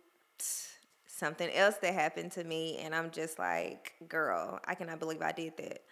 something 1.17 1.51
else 1.51 1.77
that 1.77 1.95
happened 1.95 2.31
to 2.33 2.45
me 2.45 2.79
and 2.79 2.95
I'm 2.95 3.11
just 3.11 3.39
like, 3.39 3.95
girl, 4.09 4.61
I 4.67 4.75
cannot 4.75 5.01
believe 5.01 5.23
I 5.23 5.33
did 5.33 5.55
that. 5.57 5.83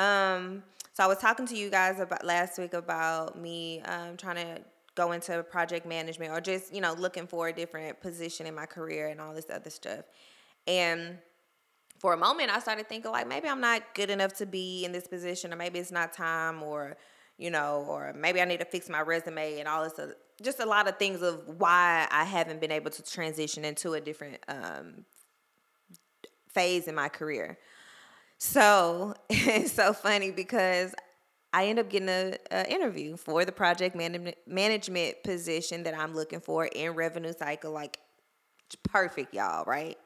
Um, 0.00 0.62
so 0.92 1.04
I 1.04 1.06
was 1.06 1.18
talking 1.18 1.46
to 1.46 1.56
you 1.56 1.70
guys 1.70 2.00
about 2.00 2.24
last 2.24 2.58
week 2.58 2.72
about 2.72 3.38
me 3.38 3.80
um, 3.82 4.16
trying 4.16 4.36
to 4.36 4.62
go 4.94 5.12
into 5.12 5.42
project 5.44 5.86
management 5.86 6.32
or 6.32 6.40
just, 6.40 6.74
you 6.74 6.80
know, 6.80 6.94
looking 6.94 7.26
for 7.26 7.48
a 7.48 7.52
different 7.52 8.00
position 8.00 8.46
in 8.46 8.54
my 8.54 8.66
career 8.66 9.08
and 9.08 9.20
all 9.20 9.34
this 9.34 9.46
other 9.52 9.70
stuff. 9.70 10.04
And 10.66 11.18
for 11.98 12.14
a 12.14 12.16
moment 12.16 12.50
I 12.50 12.58
started 12.58 12.88
thinking 12.88 13.10
like 13.10 13.28
maybe 13.28 13.48
I'm 13.48 13.60
not 13.60 13.82
good 13.94 14.10
enough 14.10 14.32
to 14.34 14.46
be 14.46 14.84
in 14.84 14.92
this 14.92 15.06
position 15.06 15.52
or 15.52 15.56
maybe 15.56 15.78
it's 15.78 15.92
not 15.92 16.12
time 16.12 16.62
or 16.62 16.96
you 17.36 17.50
know, 17.50 17.84
or 17.88 18.12
maybe 18.16 18.40
I 18.40 18.44
need 18.44 18.60
to 18.60 18.64
fix 18.64 18.88
my 18.88 19.00
resume 19.00 19.58
and 19.58 19.68
all 19.68 19.82
this 19.82 19.98
just 20.42 20.60
a 20.60 20.66
lot 20.66 20.88
of 20.88 20.98
things 20.98 21.22
of 21.22 21.42
why 21.58 22.06
I 22.10 22.24
haven't 22.24 22.60
been 22.60 22.72
able 22.72 22.90
to 22.90 23.02
transition 23.02 23.64
into 23.64 23.94
a 23.94 24.00
different 24.00 24.38
um, 24.48 25.04
phase 26.48 26.88
in 26.88 26.94
my 26.94 27.08
career. 27.08 27.58
So 28.38 29.14
it's 29.30 29.72
so 29.72 29.92
funny 29.92 30.30
because 30.30 30.94
I 31.52 31.66
end 31.66 31.78
up 31.78 31.88
getting 31.88 32.08
an 32.08 32.66
interview 32.66 33.16
for 33.16 33.44
the 33.44 33.52
project 33.52 33.94
man- 33.94 34.34
management 34.46 35.22
position 35.22 35.84
that 35.84 35.96
I'm 35.96 36.14
looking 36.14 36.40
for 36.40 36.66
in 36.66 36.94
revenue 36.94 37.32
cycle. 37.32 37.70
Like, 37.72 37.98
perfect, 38.82 39.34
y'all, 39.34 39.64
right? 39.64 39.96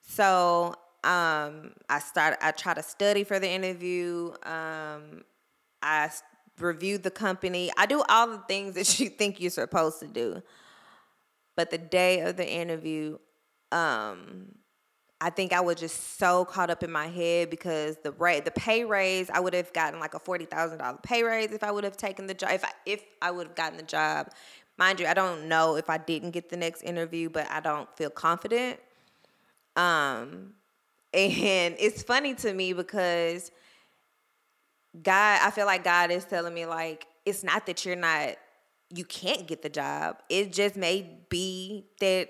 So 0.00 0.74
um, 1.04 1.72
I 1.88 1.98
start. 1.98 2.38
I 2.40 2.52
try 2.52 2.74
to 2.74 2.82
study 2.82 3.24
for 3.24 3.38
the 3.38 3.48
interview. 3.48 4.32
Um, 4.42 5.24
I 5.82 6.10
reviewed 6.60 7.02
the 7.02 7.10
company. 7.10 7.70
I 7.76 7.86
do 7.86 8.02
all 8.08 8.28
the 8.28 8.42
things 8.48 8.74
that 8.74 9.00
you 9.00 9.08
think 9.08 9.40
you're 9.40 9.50
supposed 9.50 10.00
to 10.00 10.06
do. 10.06 10.42
But 11.56 11.70
the 11.70 11.78
day 11.78 12.20
of 12.20 12.36
the 12.36 12.48
interview, 12.48 13.18
um, 13.72 14.54
I 15.20 15.28
think 15.28 15.52
I 15.52 15.60
was 15.60 15.76
just 15.76 16.18
so 16.18 16.46
caught 16.46 16.70
up 16.70 16.82
in 16.82 16.90
my 16.90 17.06
head 17.06 17.50
because 17.50 17.98
the 18.02 18.12
rate, 18.12 18.46
the 18.46 18.50
pay 18.50 18.84
raise, 18.84 19.28
I 19.28 19.40
would 19.40 19.52
have 19.52 19.72
gotten 19.72 20.00
like 20.00 20.14
a 20.14 20.18
forty 20.18 20.46
thousand 20.46 20.78
dollar 20.78 20.98
pay 21.02 21.22
raise 21.22 21.52
if 21.52 21.62
I 21.62 21.70
would 21.70 21.84
have 21.84 21.96
taken 21.96 22.26
the 22.26 22.32
job. 22.34 22.52
If 22.52 22.64
I, 22.64 22.70
if 22.86 23.04
I 23.20 23.30
would 23.30 23.48
have 23.48 23.56
gotten 23.56 23.76
the 23.76 23.82
job, 23.82 24.30
mind 24.78 24.98
you, 24.98 25.06
I 25.06 25.12
don't 25.12 25.46
know 25.46 25.76
if 25.76 25.90
I 25.90 25.98
didn't 25.98 26.30
get 26.30 26.48
the 26.48 26.56
next 26.56 26.82
interview, 26.82 27.28
but 27.28 27.50
I 27.50 27.60
don't 27.60 27.94
feel 27.96 28.08
confident. 28.08 28.80
Um, 29.76 30.54
and 31.12 31.76
it's 31.78 32.02
funny 32.02 32.34
to 32.36 32.54
me 32.54 32.72
because 32.72 33.50
God, 35.00 35.40
I 35.42 35.50
feel 35.50 35.66
like 35.66 35.84
God 35.84 36.10
is 36.10 36.24
telling 36.24 36.54
me 36.54 36.66
like 36.66 37.06
it's 37.24 37.44
not 37.44 37.66
that 37.66 37.84
you're 37.84 37.96
not 37.96 38.36
you 38.92 39.04
can't 39.04 39.46
get 39.46 39.62
the 39.62 39.68
job. 39.68 40.16
It 40.28 40.52
just 40.52 40.76
may 40.76 41.08
be 41.28 41.86
that 42.00 42.28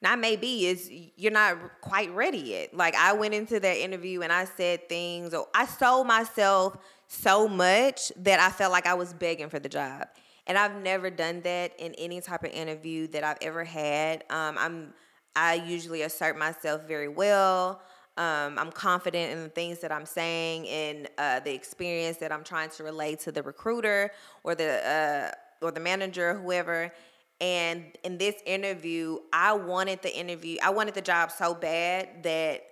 not 0.00 0.18
maybe 0.18 0.66
is 0.66 0.90
you're 1.16 1.32
not 1.32 1.56
quite 1.80 2.14
ready 2.14 2.38
yet. 2.38 2.74
Like 2.74 2.94
I 2.94 3.12
went 3.14 3.34
into 3.34 3.58
that 3.58 3.76
interview 3.76 4.20
and 4.20 4.32
I 4.32 4.44
said 4.44 4.88
things 4.88 5.34
or 5.34 5.46
I 5.54 5.66
sold 5.66 6.06
myself 6.06 6.76
so 7.08 7.48
much 7.48 8.12
that 8.16 8.38
I 8.38 8.50
felt 8.50 8.70
like 8.70 8.86
I 8.86 8.94
was 8.94 9.12
begging 9.12 9.48
for 9.48 9.58
the 9.58 9.68
job. 9.68 10.06
And 10.46 10.56
I've 10.56 10.76
never 10.76 11.10
done 11.10 11.40
that 11.42 11.72
in 11.78 11.94
any 11.94 12.20
type 12.20 12.44
of 12.44 12.50
interview 12.52 13.06
that 13.08 13.24
I've 13.24 13.38
ever 13.42 13.64
had. 13.64 14.24
Um, 14.30 14.56
I'm 14.58 14.94
I 15.34 15.54
usually 15.54 16.02
assert 16.02 16.36
myself 16.38 16.82
very 16.86 17.08
well. 17.08 17.80
Um, 18.18 18.58
I'm 18.58 18.72
confident 18.72 19.32
in 19.32 19.42
the 19.44 19.48
things 19.48 19.78
that 19.78 19.92
I'm 19.92 20.04
saying 20.04 20.66
and 20.66 21.08
uh, 21.18 21.38
the 21.38 21.54
experience 21.54 22.16
that 22.16 22.32
I'm 22.32 22.42
trying 22.42 22.68
to 22.70 22.82
relate 22.82 23.20
to 23.20 23.32
the 23.32 23.44
recruiter 23.44 24.10
or 24.42 24.56
the 24.56 24.84
uh, 24.84 25.64
or 25.64 25.70
the 25.70 25.78
manager, 25.78 26.34
whoever. 26.34 26.92
And 27.40 27.84
in 28.02 28.18
this 28.18 28.34
interview, 28.44 29.18
I 29.32 29.52
wanted 29.52 30.02
the 30.02 30.14
interview. 30.14 30.58
I 30.62 30.70
wanted 30.70 30.94
the 30.94 31.00
job 31.00 31.30
so 31.30 31.54
bad 31.54 32.24
that 32.24 32.64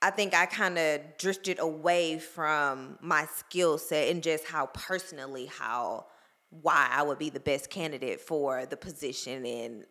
I 0.00 0.10
think 0.10 0.32
I 0.32 0.46
kind 0.46 0.78
of 0.78 1.00
drifted 1.18 1.58
away 1.58 2.20
from 2.20 2.98
my 3.00 3.26
skill 3.34 3.78
set 3.78 4.08
and 4.08 4.22
just 4.22 4.44
how 4.44 4.66
personally 4.66 5.46
how 5.46 6.06
why 6.50 6.88
I 6.92 7.02
would 7.02 7.18
be 7.18 7.30
the 7.30 7.40
best 7.40 7.70
candidate 7.70 8.20
for 8.20 8.66
the 8.66 8.76
position 8.76 9.44
and 9.44 9.84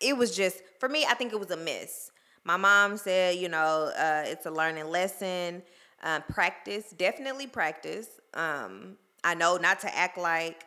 it 0.00 0.16
was 0.16 0.34
just 0.34 0.62
for 0.80 0.88
me 0.88 1.04
I 1.08 1.14
think 1.14 1.32
it 1.32 1.38
was 1.38 1.52
a 1.52 1.56
miss 1.56 2.10
my 2.44 2.56
mom 2.56 2.96
said, 2.96 3.36
you 3.36 3.48
know, 3.48 3.90
uh, 3.96 4.24
it's 4.26 4.46
a 4.46 4.50
learning 4.50 4.88
lesson. 4.88 5.62
Uh, 6.02 6.20
practice, 6.20 6.92
definitely 6.96 7.46
practice. 7.46 8.08
Um, 8.34 8.96
I 9.22 9.34
know 9.34 9.56
not 9.56 9.80
to 9.80 9.96
act 9.96 10.18
like 10.18 10.64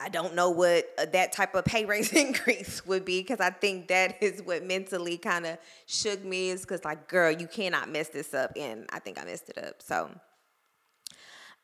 I 0.00 0.08
don't 0.08 0.34
know 0.34 0.50
what 0.50 0.86
uh, 0.98 1.06
that 1.12 1.32
type 1.32 1.54
of 1.54 1.64
pay 1.64 1.84
raise 1.84 2.12
increase 2.12 2.84
would 2.84 3.04
be 3.04 3.20
because 3.20 3.40
I 3.40 3.50
think 3.50 3.88
that 3.88 4.22
is 4.22 4.42
what 4.42 4.64
mentally 4.64 5.16
kind 5.16 5.46
of 5.46 5.58
shook 5.86 6.24
me 6.24 6.50
is 6.50 6.62
because 6.62 6.84
like, 6.84 7.08
girl, 7.08 7.30
you 7.30 7.46
cannot 7.46 7.88
mess 7.90 8.08
this 8.08 8.34
up, 8.34 8.52
and 8.56 8.86
I 8.92 8.98
think 8.98 9.20
I 9.20 9.24
messed 9.24 9.48
it 9.48 9.58
up. 9.58 9.80
So, 9.80 10.10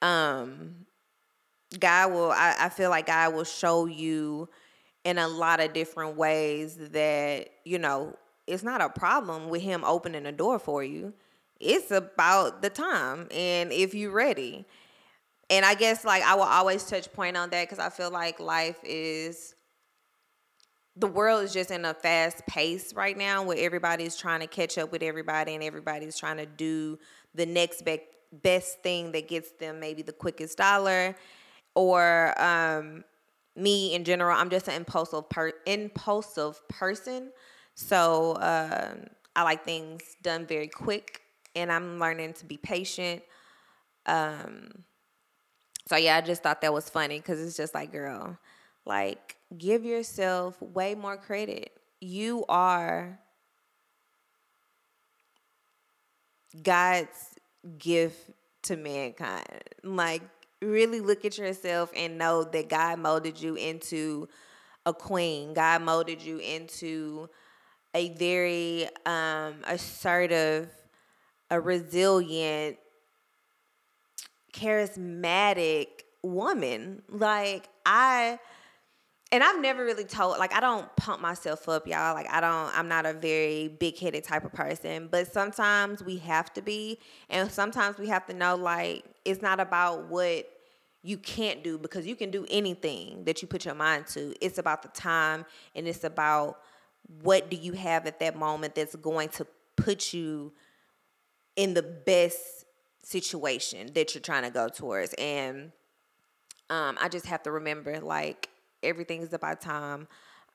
um, 0.00 0.87
God 1.79 2.12
will. 2.12 2.31
I, 2.31 2.55
I 2.59 2.69
feel 2.69 2.90
like 2.90 3.07
God 3.07 3.35
will 3.35 3.45
show 3.45 3.87
you 3.87 4.49
in 5.05 5.19
a 5.19 5.29
lot 5.29 5.61
of 5.61 5.73
different 5.73 6.17
ways 6.17 6.76
that 6.76 7.49
you 7.64 7.79
know 7.79 8.17
it's 8.50 8.62
not 8.62 8.80
a 8.80 8.88
problem 8.88 9.49
with 9.49 9.62
him 9.62 9.85
opening 9.85 10.25
the 10.25 10.33
door 10.33 10.59
for 10.59 10.83
you. 10.83 11.14
It's 11.61 11.90
about 11.90 12.62
the 12.62 12.71
time 12.71 13.28
and 13.30 13.73
if 13.73 13.95
you're 13.95 14.12
ready. 14.12 14.66
And 15.49 15.64
I 15.64 15.75
guess 15.75 16.04
like 16.04 16.23
I 16.23 16.35
will 16.35 16.42
always 16.42 16.85
touch 16.87 17.12
point 17.12 17.37
on 17.37 17.50
that 17.50 17.69
because 17.69 17.78
I 17.78 17.90
feel 17.90 18.11
like 18.11 18.40
life 18.40 18.78
is 18.83 19.54
the 20.97 21.07
world 21.07 21.45
is 21.45 21.52
just 21.52 21.71
in 21.71 21.85
a 21.85 21.95
fast 21.95 22.45
pace 22.47 22.92
right 22.95 23.16
now 23.16 23.42
where 23.42 23.57
everybody's 23.59 24.16
trying 24.16 24.40
to 24.40 24.47
catch 24.47 24.76
up 24.78 24.92
with 24.92 25.02
everybody 25.02 25.54
and 25.54 25.62
everybody's 25.62 26.19
trying 26.19 26.37
to 26.37 26.47
do 26.47 26.99
the 27.35 27.47
next 27.47 27.85
be- 27.85 28.00
best 28.33 28.83
thing 28.83 29.12
that 29.12 29.28
gets 29.28 29.52
them 29.52 29.80
maybe 29.80 30.02
the 30.02 30.12
quickest 30.12 30.59
dollar 30.59 31.16
or 31.75 32.35
um, 32.40 33.04
me 33.57 33.95
in 33.95 34.04
general 34.04 34.37
i'm 34.37 34.50
just 34.50 34.69
an 34.69 34.75
impulsive 34.75 35.28
per- 35.28 35.52
impulsive 35.66 36.61
person 36.69 37.30
so 37.75 38.33
uh, 38.33 38.95
I 39.35 39.43
like 39.43 39.65
things 39.65 40.03
done 40.23 40.47
very 40.47 40.69
quick, 40.69 41.23
and 41.55 41.71
I'm 41.71 41.99
learning 41.99 42.35
to 42.35 42.45
be 42.45 42.57
patient. 42.57 43.23
Um, 44.07 44.85
so 45.87 45.97
yeah, 45.97 46.17
I 46.17 46.21
just 46.21 46.43
thought 46.43 46.61
that 46.61 46.73
was 46.73 46.89
funny 46.89 47.19
because 47.19 47.41
it's 47.41 47.57
just 47.57 47.75
like, 47.75 47.93
girl, 47.93 48.39
like 48.87 49.37
give 49.57 49.85
yourself 49.85 50.61
way 50.61 50.95
more 50.95 51.17
credit. 51.17 51.73
You 52.00 52.45
are 52.49 53.19
God's 56.62 57.35
gift 57.79 58.31
to 58.62 58.77
mankind. 58.77 59.65
Like 59.83 60.23
really 60.62 61.00
look 61.00 61.25
at 61.25 61.39
yourself 61.39 61.91
and 61.97 62.19
know 62.19 62.45
that 62.45 62.69
God 62.69 62.99
molded 62.99 63.41
you 63.41 63.55
into 63.55 64.29
a 64.87 64.93
queen. 64.93 65.55
God 65.55 65.83
molded 65.83 66.23
you 66.23 66.39
into 66.39 67.29
a 67.95 68.11
very 68.11 68.89
um, 69.07 69.55
assertive, 69.67 70.71
a 71.51 71.61
resilient, 71.61 72.77
charismatic 74.53 75.89
woman. 76.23 77.03
Like 77.09 77.69
I 77.85 78.39
and 79.33 79.45
I've 79.45 79.61
never 79.61 79.85
really 79.85 80.05
told 80.05 80.39
like 80.39 80.53
I 80.53 80.61
don't 80.61 80.95
pump 80.97 81.21
myself 81.21 81.69
up, 81.69 81.87
y'all. 81.87 82.15
Like 82.15 82.29
I 82.31 82.41
don't 82.41 82.77
I'm 82.77 82.89
not 82.89 83.07
a 83.07 83.13
very 83.13 83.69
big-headed 83.69 84.25
type 84.25 84.45
of 84.45 84.53
person, 84.53 85.09
but 85.11 85.33
sometimes 85.33 86.03
we 86.03 86.19
have 86.19 86.53
to 86.55 86.63
be 86.63 86.99
and 87.29 87.51
sometimes 87.51 87.99
we 87.99 88.09
have 88.09 88.27
to 88.27 88.35
know 88.35 88.57
like 88.57 89.05
it's 89.25 89.43
not 89.43 89.61
about 89.61 90.09
what 90.09 90.49
you 91.03 91.17
can't 91.17 91.65
do 91.65 91.79
because 91.79 92.07
you 92.07 92.15
can 92.15 92.31
do 92.31 92.45
anything 92.51 93.25
that 93.25 93.41
you 93.41 93.49
put 93.49 93.65
your 93.65 93.75
mind 93.75 94.07
to. 94.09 94.35
It's 94.45 94.59
about 94.59 94.83
the 94.83 94.89
time 94.89 95.47
and 95.75 95.89
it's 95.89 96.05
about 96.05 96.59
what 97.23 97.50
do 97.50 97.57
you 97.57 97.73
have 97.73 98.07
at 98.07 98.21
that 98.21 98.37
moment 98.37 98.75
that's 98.75 98.97
going 98.97 99.29
to 99.31 99.47
put 99.76 100.12
you 100.12 100.52
in 101.57 101.75
the 101.75 101.83
best 101.83 102.64
situation 103.02 103.90
that 103.95 104.14
you're 104.14 104.23
trying 104.23 104.45
to 104.45 104.50
go 104.50 104.69
towards 104.69 105.14
and 105.14 105.73
um, 106.71 106.97
I 107.00 107.09
just 107.09 107.26
have 107.26 107.43
to 107.43 107.50
remember 107.50 107.99
like 108.00 108.49
everything 108.83 109.23
is 109.23 109.33
about 109.33 109.61
time. 109.61 110.07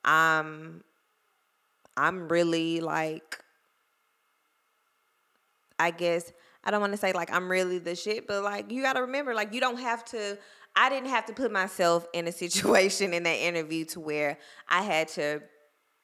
I'm 0.03 0.83
I'm 1.97 2.29
really 2.29 2.79
like 2.79 3.39
I 5.77 5.91
guess 5.91 6.31
I 6.63 6.71
don't 6.71 6.79
want 6.79 6.93
to 6.93 6.97
say 6.97 7.11
like 7.11 7.31
I'm 7.33 7.51
really 7.51 7.79
the 7.79 7.95
shit, 7.95 8.27
but 8.27 8.43
like 8.43 8.71
you 8.71 8.81
got 8.81 8.93
to 8.93 9.01
remember 9.01 9.35
like 9.35 9.53
you 9.53 9.59
don't 9.59 9.79
have 9.79 10.05
to 10.05 10.37
I 10.75 10.89
didn't 10.89 11.09
have 11.09 11.25
to 11.25 11.33
put 11.33 11.51
myself 11.51 12.07
in 12.13 12.27
a 12.27 12.31
situation 12.31 13.13
in 13.13 13.23
that 13.23 13.37
interview 13.37 13.83
to 13.85 13.99
where 13.99 14.39
I 14.69 14.83
had 14.83 15.09
to 15.09 15.41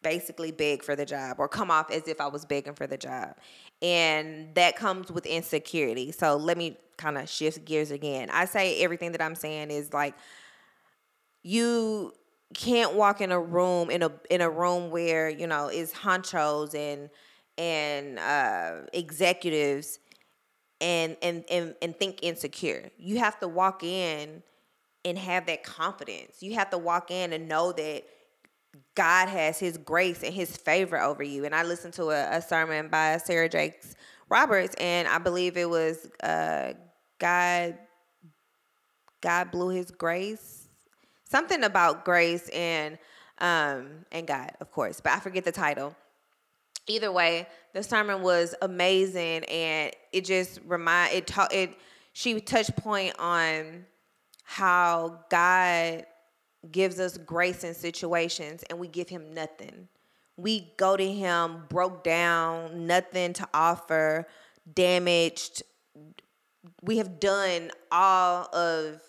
basically 0.03 0.51
beg 0.51 0.83
for 0.83 0.95
the 0.95 1.05
job 1.05 1.37
or 1.39 1.47
come 1.47 1.71
off 1.71 1.91
as 1.91 2.07
if 2.07 2.19
I 2.19 2.27
was 2.27 2.45
begging 2.45 2.73
for 2.73 2.87
the 2.87 2.97
job. 2.97 3.35
And 3.81 4.53
that 4.55 4.75
comes 4.75 5.11
with 5.11 5.25
insecurity. 5.25 6.11
So 6.11 6.35
let 6.35 6.57
me 6.57 6.77
kind 6.97 7.17
of 7.17 7.29
shift 7.29 7.65
gears 7.65 7.91
again. 7.91 8.29
I 8.31 8.45
say 8.45 8.81
everything 8.83 9.11
that 9.13 9.21
I'm 9.21 9.35
saying 9.35 9.71
is 9.71 9.93
like 9.93 10.15
you 11.43 12.13
can't 12.53 12.93
walk 12.93 13.21
in 13.21 13.31
a 13.31 13.39
room 13.39 13.89
in 13.89 14.03
a 14.03 14.11
in 14.29 14.41
a 14.41 14.49
room 14.49 14.91
where 14.91 15.29
you 15.29 15.47
know 15.47 15.69
is 15.69 15.93
honchos 15.93 16.75
and 16.75 17.09
and 17.57 18.19
uh, 18.19 18.87
executives 18.93 19.99
and, 20.79 21.15
and 21.21 21.43
and 21.49 21.75
and 21.81 21.95
think 21.97 22.19
insecure. 22.21 22.89
You 22.97 23.19
have 23.19 23.39
to 23.39 23.47
walk 23.47 23.83
in 23.83 24.43
and 25.05 25.17
have 25.17 25.45
that 25.47 25.63
confidence. 25.63 26.41
You 26.41 26.55
have 26.55 26.69
to 26.71 26.77
walk 26.77 27.11
in 27.11 27.33
and 27.33 27.47
know 27.47 27.71
that 27.71 28.03
God 28.95 29.29
has 29.29 29.59
His 29.59 29.77
grace 29.77 30.23
and 30.23 30.33
His 30.33 30.55
favor 30.57 30.99
over 30.99 31.23
you. 31.23 31.45
And 31.45 31.53
I 31.55 31.63
listened 31.63 31.93
to 31.95 32.09
a, 32.09 32.37
a 32.37 32.41
sermon 32.41 32.87
by 32.87 33.17
Sarah 33.17 33.49
Jakes 33.49 33.95
Roberts, 34.29 34.75
and 34.79 35.07
I 35.07 35.17
believe 35.17 35.57
it 35.57 35.69
was 35.69 36.07
uh, 36.23 36.73
God. 37.19 37.77
God 39.21 39.51
blew 39.51 39.69
His 39.69 39.91
grace 39.91 40.61
something 41.31 41.63
about 41.63 42.03
grace 42.03 42.49
and 42.49 42.99
um, 43.39 44.05
and 44.11 44.27
God, 44.27 44.51
of 44.61 44.69
course, 44.71 45.01
but 45.01 45.13
I 45.13 45.19
forget 45.19 45.43
the 45.43 45.51
title. 45.51 45.95
Either 46.85 47.11
way, 47.11 47.47
the 47.73 47.81
sermon 47.81 48.21
was 48.21 48.53
amazing, 48.61 49.45
and 49.45 49.91
it 50.11 50.25
just 50.25 50.59
remind 50.65 51.15
it 51.15 51.25
taught 51.25 51.51
it. 51.51 51.71
She 52.13 52.39
touched 52.39 52.75
point 52.75 53.15
on 53.17 53.85
how 54.43 55.21
God 55.31 56.05
gives 56.69 56.99
us 56.99 57.17
grace 57.17 57.63
in 57.63 57.73
situations, 57.73 58.63
and 58.69 58.79
we 58.79 58.87
give 58.87 59.09
Him 59.09 59.33
nothing. 59.33 59.87
We 60.37 60.73
go 60.77 60.97
to 60.97 61.11
Him 61.11 61.63
broke 61.69 62.03
down, 62.03 62.87
nothing 62.87 63.33
to 63.33 63.47
offer, 63.53 64.27
damaged. 64.73 65.63
We 66.83 66.97
have 66.97 67.19
done 67.19 67.71
all 67.91 68.53
of 68.55 69.01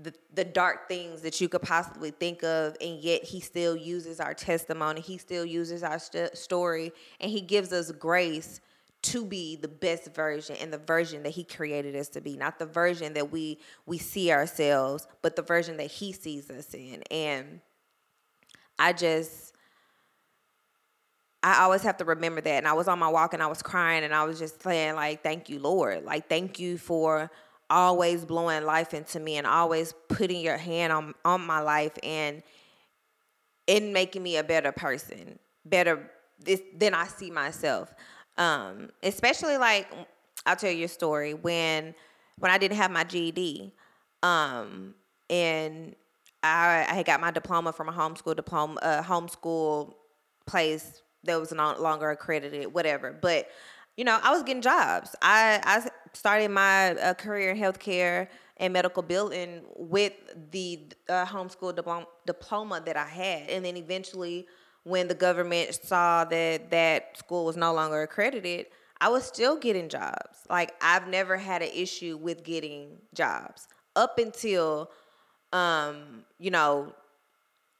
the, 0.00 0.14
the 0.32 0.44
dark 0.44 0.88
things 0.88 1.22
that 1.22 1.40
you 1.40 1.48
could 1.48 1.62
possibly 1.62 2.10
think 2.10 2.44
of 2.44 2.76
and 2.80 3.00
yet 3.00 3.24
he 3.24 3.40
still 3.40 3.76
uses 3.76 4.20
our 4.20 4.32
testimony 4.32 5.00
he 5.00 5.18
still 5.18 5.44
uses 5.44 5.82
our 5.82 5.98
st- 5.98 6.36
story 6.36 6.92
and 7.20 7.30
he 7.30 7.40
gives 7.40 7.72
us 7.72 7.90
grace 7.90 8.60
to 9.00 9.24
be 9.24 9.56
the 9.56 9.68
best 9.68 10.14
version 10.14 10.56
and 10.60 10.72
the 10.72 10.78
version 10.78 11.22
that 11.22 11.30
he 11.30 11.44
created 11.44 11.94
us 11.94 12.08
to 12.08 12.20
be 12.20 12.36
not 12.36 12.58
the 12.58 12.66
version 12.66 13.14
that 13.14 13.30
we 13.30 13.58
we 13.86 13.96
see 13.98 14.32
ourselves 14.32 15.06
but 15.22 15.36
the 15.36 15.42
version 15.42 15.76
that 15.76 15.90
he 15.90 16.12
sees 16.12 16.50
us 16.50 16.74
in 16.74 17.02
and 17.10 17.60
i 18.78 18.92
just 18.92 19.54
I 21.42 21.62
always 21.62 21.82
have 21.82 21.96
to 21.98 22.04
remember 22.04 22.40
that. 22.40 22.50
And 22.50 22.66
I 22.66 22.72
was 22.72 22.88
on 22.88 22.98
my 22.98 23.08
walk 23.08 23.32
and 23.32 23.42
I 23.42 23.46
was 23.46 23.62
crying 23.62 24.02
and 24.02 24.12
I 24.12 24.24
was 24.24 24.38
just 24.38 24.60
saying, 24.60 24.96
like, 24.96 25.22
thank 25.22 25.48
you, 25.48 25.60
Lord. 25.60 26.04
Like, 26.04 26.28
thank 26.28 26.58
you 26.58 26.78
for 26.78 27.30
always 27.70 28.24
blowing 28.24 28.64
life 28.64 28.94
into 28.94 29.20
me 29.20 29.36
and 29.36 29.46
always 29.46 29.94
putting 30.08 30.40
your 30.40 30.56
hand 30.56 30.92
on 30.92 31.14
on 31.24 31.40
my 31.40 31.60
life 31.60 31.92
and 32.02 32.42
in 33.66 33.92
making 33.92 34.22
me 34.22 34.36
a 34.38 34.42
better 34.42 34.72
person, 34.72 35.38
better 35.64 36.10
this 36.38 36.62
than 36.76 36.94
I 36.94 37.06
see 37.06 37.30
myself. 37.30 37.92
Um, 38.38 38.90
especially 39.02 39.58
like 39.58 39.88
I'll 40.46 40.56
tell 40.56 40.70
you 40.70 40.86
a 40.86 40.88
story 40.88 41.34
when 41.34 41.94
when 42.38 42.50
I 42.50 42.58
didn't 42.58 42.76
have 42.76 42.90
my 42.90 43.04
GED, 43.04 43.74
um, 44.22 44.94
and 45.28 45.94
I 46.42 46.86
I 46.88 46.94
had 46.94 47.06
got 47.06 47.20
my 47.20 47.30
diploma 47.30 47.72
from 47.72 47.88
a 47.88 47.92
homeschool 47.92 48.36
diploma, 48.36 48.78
a 48.82 49.02
homeschool 49.02 49.94
place 50.46 51.02
that 51.24 51.38
was 51.38 51.52
no 51.52 51.74
longer 51.78 52.10
accredited, 52.10 52.72
whatever. 52.72 53.12
But 53.12 53.48
you 53.96 54.04
know, 54.04 54.18
I 54.22 54.30
was 54.30 54.42
getting 54.42 54.62
jobs. 54.62 55.14
I 55.20 55.60
I 55.64 55.88
started 56.12 56.50
my 56.50 56.94
uh, 56.94 57.14
career 57.14 57.50
in 57.50 57.58
healthcare 57.58 58.28
and 58.56 58.72
medical 58.72 59.02
billing 59.02 59.62
with 59.76 60.12
the 60.50 60.80
uh, 61.08 61.24
homeschool 61.24 61.74
diploma, 61.74 62.06
diploma 62.26 62.82
that 62.86 62.96
I 62.96 63.06
had, 63.06 63.50
and 63.50 63.64
then 63.64 63.76
eventually, 63.76 64.46
when 64.88 65.06
the 65.08 65.14
government 65.14 65.74
saw 65.74 66.24
that 66.24 66.70
that 66.70 67.18
school 67.18 67.44
was 67.44 67.56
no 67.56 67.72
longer 67.74 68.02
accredited, 68.02 68.66
I 69.00 69.08
was 69.08 69.24
still 69.24 69.56
getting 69.56 69.88
jobs. 69.88 70.38
Like 70.48 70.74
I've 70.80 71.06
never 71.08 71.36
had 71.36 71.62
an 71.62 71.70
issue 71.74 72.16
with 72.16 72.42
getting 72.42 72.98
jobs 73.14 73.68
up 73.94 74.18
until, 74.18 74.90
um, 75.52 76.24
you 76.38 76.50
know, 76.50 76.92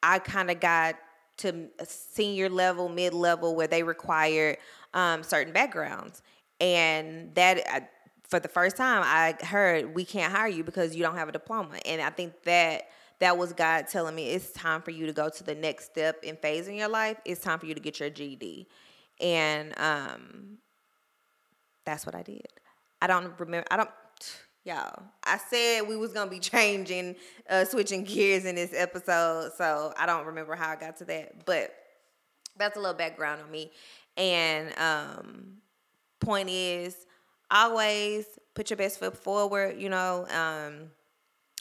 I 0.02 0.18
kind 0.18 0.50
of 0.50 0.60
got 0.60 0.96
to 1.38 1.68
senior 1.84 2.48
level, 2.48 2.88
mid 2.88 3.14
level, 3.14 3.56
where 3.56 3.66
they 3.66 3.82
required 3.82 4.58
um, 4.94 5.22
certain 5.22 5.52
backgrounds. 5.52 6.22
And 6.60 7.34
that, 7.36 7.90
for 8.24 8.40
the 8.40 8.48
first 8.48 8.76
time, 8.76 9.02
I 9.04 9.34
heard 9.44 9.94
we 9.94 10.04
can't 10.04 10.32
hire 10.32 10.48
you 10.48 10.62
because 10.64 10.94
you 10.94 11.02
don't 11.02 11.16
have 11.16 11.28
a 11.28 11.32
diploma. 11.32 11.78
And 11.86 12.02
I 12.02 12.10
think 12.10 12.42
that 12.42 12.88
that 13.20 13.36
was 13.36 13.52
God 13.52 13.88
telling 13.88 14.14
me 14.14 14.30
it's 14.30 14.52
time 14.52 14.82
for 14.82 14.90
you 14.90 15.06
to 15.06 15.12
go 15.12 15.28
to 15.28 15.44
the 15.44 15.54
next 15.54 15.86
step 15.86 16.22
in 16.22 16.36
phase 16.36 16.68
in 16.68 16.74
your 16.74 16.88
life. 16.88 17.16
It's 17.24 17.40
time 17.40 17.58
for 17.58 17.66
you 17.66 17.74
to 17.74 17.80
get 17.80 17.98
your 18.00 18.10
GED. 18.10 18.68
And 19.20 19.74
um, 19.78 20.58
that's 21.84 22.06
what 22.06 22.14
I 22.14 22.22
did. 22.22 22.46
I 23.02 23.06
don't 23.06 23.38
remember. 23.38 23.66
I 23.70 23.76
don't 23.76 23.90
y'all. 24.64 25.02
I 25.24 25.38
said 25.38 25.82
we 25.82 25.96
was 25.96 26.12
gonna 26.12 26.30
be 26.30 26.38
changing, 26.40 27.16
uh, 27.48 27.64
switching 27.64 28.04
gears 28.04 28.44
in 28.44 28.54
this 28.54 28.72
episode, 28.74 29.52
so 29.56 29.92
I 29.96 30.06
don't 30.06 30.26
remember 30.26 30.54
how 30.54 30.70
I 30.70 30.76
got 30.76 30.98
to 30.98 31.04
that, 31.06 31.44
but 31.44 31.74
that's 32.56 32.76
a 32.76 32.80
little 32.80 32.96
background 32.96 33.40
on 33.42 33.50
me. 33.50 33.72
And 34.16 34.76
um, 34.78 35.58
point 36.20 36.50
is, 36.50 37.06
always 37.50 38.26
put 38.54 38.70
your 38.70 38.76
best 38.76 38.98
foot 38.98 39.16
forward. 39.16 39.80
You 39.80 39.88
know, 39.88 40.26
um, 40.30 40.90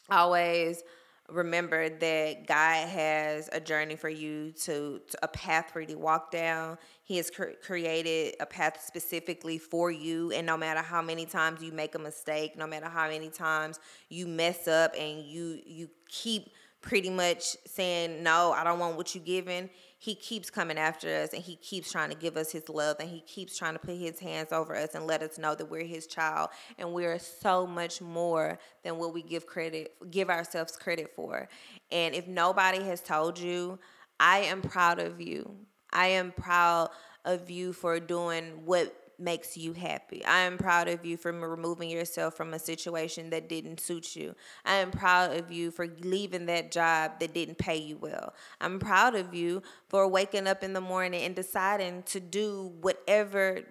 always 0.09 0.83
remember 1.29 1.89
that 1.89 2.47
God 2.47 2.87
has 2.87 3.49
a 3.51 3.59
journey 3.59 3.95
for 3.95 4.09
you 4.09 4.51
to, 4.63 5.01
to 5.09 5.17
a 5.23 5.27
path 5.27 5.71
for 5.71 5.81
you 5.81 5.87
to 5.87 5.95
walk 5.95 6.31
down. 6.31 6.77
He 7.03 7.17
has 7.17 7.29
cr- 7.29 7.57
created 7.61 8.35
a 8.39 8.45
path 8.45 8.83
specifically 8.85 9.57
for 9.57 9.91
you, 9.91 10.31
and 10.31 10.47
no 10.47 10.55
matter 10.55 10.81
how 10.81 11.01
many 11.01 11.25
times 11.25 11.61
you 11.61 11.71
make 11.71 11.95
a 11.95 11.99
mistake, 11.99 12.57
no 12.57 12.65
matter 12.65 12.87
how 12.87 13.09
many 13.09 13.29
times 13.29 13.79
you 14.09 14.25
mess 14.27 14.67
up, 14.67 14.93
and 14.97 15.25
you 15.25 15.59
you 15.65 15.89
keep 16.07 16.49
pretty 16.81 17.09
much 17.09 17.57
saying 17.65 18.23
no, 18.23 18.51
I 18.51 18.63
don't 18.63 18.79
want 18.79 18.97
what 18.97 19.15
you're 19.15 19.23
giving 19.23 19.69
he 19.99 20.13
keeps 20.13 20.49
coming 20.49 20.77
after 20.77 21.07
us 21.23 21.33
and 21.33 21.41
he 21.41 21.55
keeps 21.55 21.91
trying 21.91 22.09
to 22.09 22.15
give 22.15 22.37
us 22.37 22.51
his 22.51 22.69
love 22.69 22.97
and 22.99 23.09
he 23.09 23.21
keeps 23.21 23.57
trying 23.57 23.73
to 23.73 23.79
put 23.79 23.95
his 23.95 24.19
hands 24.19 24.51
over 24.51 24.75
us 24.75 24.93
and 24.93 25.07
let 25.07 25.23
us 25.23 25.39
know 25.39 25.55
that 25.55 25.65
we're 25.65 25.83
his 25.83 26.05
child 26.05 26.49
and 26.77 26.93
we're 26.93 27.17
so 27.17 27.65
much 27.65 27.99
more 27.99 28.59
than 28.83 28.97
what 28.97 29.13
we 29.13 29.23
give 29.23 29.47
credit 29.47 29.95
give 30.11 30.29
ourselves 30.29 30.77
credit 30.77 31.11
for. 31.15 31.49
And 31.91 32.13
if 32.13 32.27
nobody 32.27 32.83
has 32.83 33.01
told 33.01 33.39
you, 33.39 33.79
I 34.19 34.39
am 34.39 34.61
proud 34.61 34.99
of 34.99 35.19
you. 35.19 35.55
I 35.91 36.07
am 36.07 36.31
proud 36.31 36.89
of 37.25 37.49
you 37.49 37.73
for 37.73 37.99
doing 37.99 38.65
what 38.65 38.93
makes 39.19 39.57
you 39.57 39.73
happy. 39.73 40.23
I 40.25 40.39
am 40.39 40.57
proud 40.57 40.87
of 40.87 41.05
you 41.05 41.17
for 41.17 41.31
removing 41.31 41.89
yourself 41.89 42.35
from 42.35 42.53
a 42.53 42.59
situation 42.59 43.29
that 43.31 43.49
didn't 43.49 43.79
suit 43.79 44.15
you. 44.15 44.35
I 44.65 44.75
am 44.75 44.91
proud 44.91 45.35
of 45.35 45.51
you 45.51 45.71
for 45.71 45.87
leaving 46.01 46.45
that 46.47 46.71
job 46.71 47.19
that 47.19 47.33
didn't 47.33 47.57
pay 47.57 47.77
you 47.77 47.97
well. 47.97 48.33
I'm 48.61 48.79
proud 48.79 49.15
of 49.15 49.33
you 49.33 49.63
for 49.89 50.07
waking 50.07 50.47
up 50.47 50.63
in 50.63 50.73
the 50.73 50.81
morning 50.81 51.23
and 51.23 51.35
deciding 51.35 52.03
to 52.03 52.19
do 52.19 52.73
whatever 52.81 53.61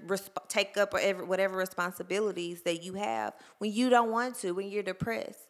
take 0.49 0.77
up 0.77 0.93
whatever 0.93 1.25
whatever 1.25 1.57
responsibilities 1.57 2.63
that 2.63 2.83
you 2.83 2.95
have 2.95 3.35
when 3.59 3.73
you 3.73 3.89
don't 3.89 4.11
want 4.11 4.37
to, 4.37 4.53
when 4.53 4.69
you're 4.69 4.83
depressed. 4.83 5.49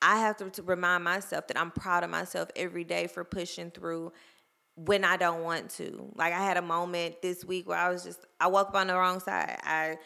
I 0.00 0.18
have 0.18 0.36
to, 0.38 0.50
to 0.50 0.62
remind 0.62 1.04
myself 1.04 1.46
that 1.46 1.58
I'm 1.58 1.70
proud 1.70 2.02
of 2.02 2.10
myself 2.10 2.50
every 2.56 2.82
day 2.82 3.06
for 3.06 3.22
pushing 3.22 3.70
through 3.70 4.12
when 4.74 5.04
I 5.04 5.16
don't 5.16 5.42
want 5.42 5.70
to. 5.72 6.10
Like 6.14 6.32
I 6.32 6.44
had 6.44 6.56
a 6.56 6.62
moment 6.62 7.22
this 7.22 7.44
week 7.44 7.68
where 7.68 7.78
I 7.78 7.90
was 7.90 8.04
just 8.04 8.20
I 8.40 8.46
woke 8.46 8.68
up 8.68 8.74
on 8.74 8.86
the 8.88 8.94
wrong 8.94 9.20
side. 9.20 9.58
I 9.62 9.96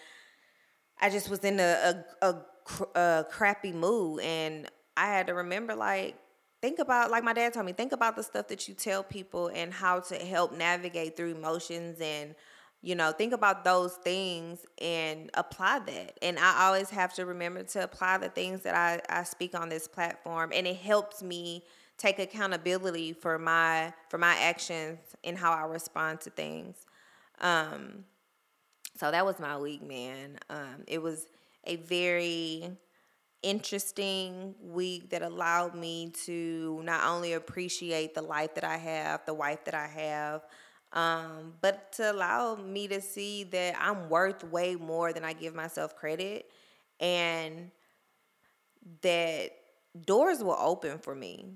I 1.00 1.10
just 1.10 1.28
was 1.28 1.40
in 1.40 1.60
a 1.60 2.04
a, 2.22 2.26
a, 2.26 3.00
a 3.00 3.26
crappy 3.30 3.72
mood 3.72 4.20
and 4.20 4.68
I 4.96 5.06
had 5.06 5.26
to 5.28 5.34
remember 5.34 5.74
like 5.74 6.16
think 6.62 6.78
about 6.78 7.10
like 7.10 7.22
my 7.22 7.32
dad 7.32 7.52
told 7.52 7.66
me 7.66 7.72
think 7.72 7.92
about 7.92 8.16
the 8.16 8.22
stuff 8.22 8.48
that 8.48 8.66
you 8.66 8.74
tell 8.74 9.02
people 9.02 9.48
and 9.54 9.72
how 9.72 10.00
to 10.00 10.16
help 10.16 10.52
navigate 10.52 11.16
through 11.16 11.32
emotions 11.32 12.00
and 12.00 12.34
you 12.82 12.94
know 12.94 13.12
think 13.12 13.32
about 13.32 13.62
those 13.64 13.94
things 13.96 14.64
and 14.80 15.30
apply 15.34 15.78
that 15.80 16.18
and 16.22 16.38
i 16.38 16.66
always 16.66 16.88
have 16.88 17.12
to 17.12 17.26
remember 17.26 17.62
to 17.62 17.82
apply 17.82 18.16
the 18.18 18.28
things 18.28 18.62
that 18.62 18.74
i, 18.74 19.00
I 19.20 19.22
speak 19.24 19.54
on 19.54 19.68
this 19.68 19.86
platform 19.86 20.50
and 20.54 20.66
it 20.66 20.76
helps 20.76 21.22
me 21.22 21.64
take 21.98 22.18
accountability 22.18 23.12
for 23.12 23.38
my 23.38 23.92
for 24.08 24.18
my 24.18 24.36
actions 24.36 24.98
and 25.24 25.36
how 25.38 25.52
i 25.52 25.62
respond 25.62 26.20
to 26.20 26.30
things 26.30 26.86
um 27.40 28.04
so 28.96 29.10
that 29.10 29.24
was 29.24 29.38
my 29.38 29.56
week 29.56 29.82
man 29.82 30.38
um 30.50 30.82
it 30.86 31.00
was 31.00 31.26
a 31.64 31.76
very 31.76 32.70
interesting 33.42 34.54
week 34.60 35.10
that 35.10 35.22
allowed 35.22 35.74
me 35.74 36.10
to 36.24 36.80
not 36.84 37.06
only 37.06 37.34
appreciate 37.34 38.14
the 38.14 38.22
life 38.22 38.54
that 38.54 38.64
I 38.64 38.76
have, 38.76 39.24
the 39.24 39.34
wife 39.34 39.64
that 39.66 39.74
I 39.74 39.86
have, 39.86 40.42
um, 40.92 41.54
but 41.60 41.92
to 41.92 42.10
allow 42.10 42.56
me 42.56 42.88
to 42.88 43.00
see 43.00 43.44
that 43.44 43.76
I'm 43.78 44.08
worth 44.08 44.42
way 44.44 44.74
more 44.74 45.12
than 45.12 45.24
I 45.24 45.32
give 45.32 45.54
myself 45.54 45.94
credit 45.94 46.50
and 46.98 47.70
that 49.02 49.50
doors 50.04 50.42
will 50.42 50.58
open 50.58 50.98
for 50.98 51.14
me. 51.14 51.46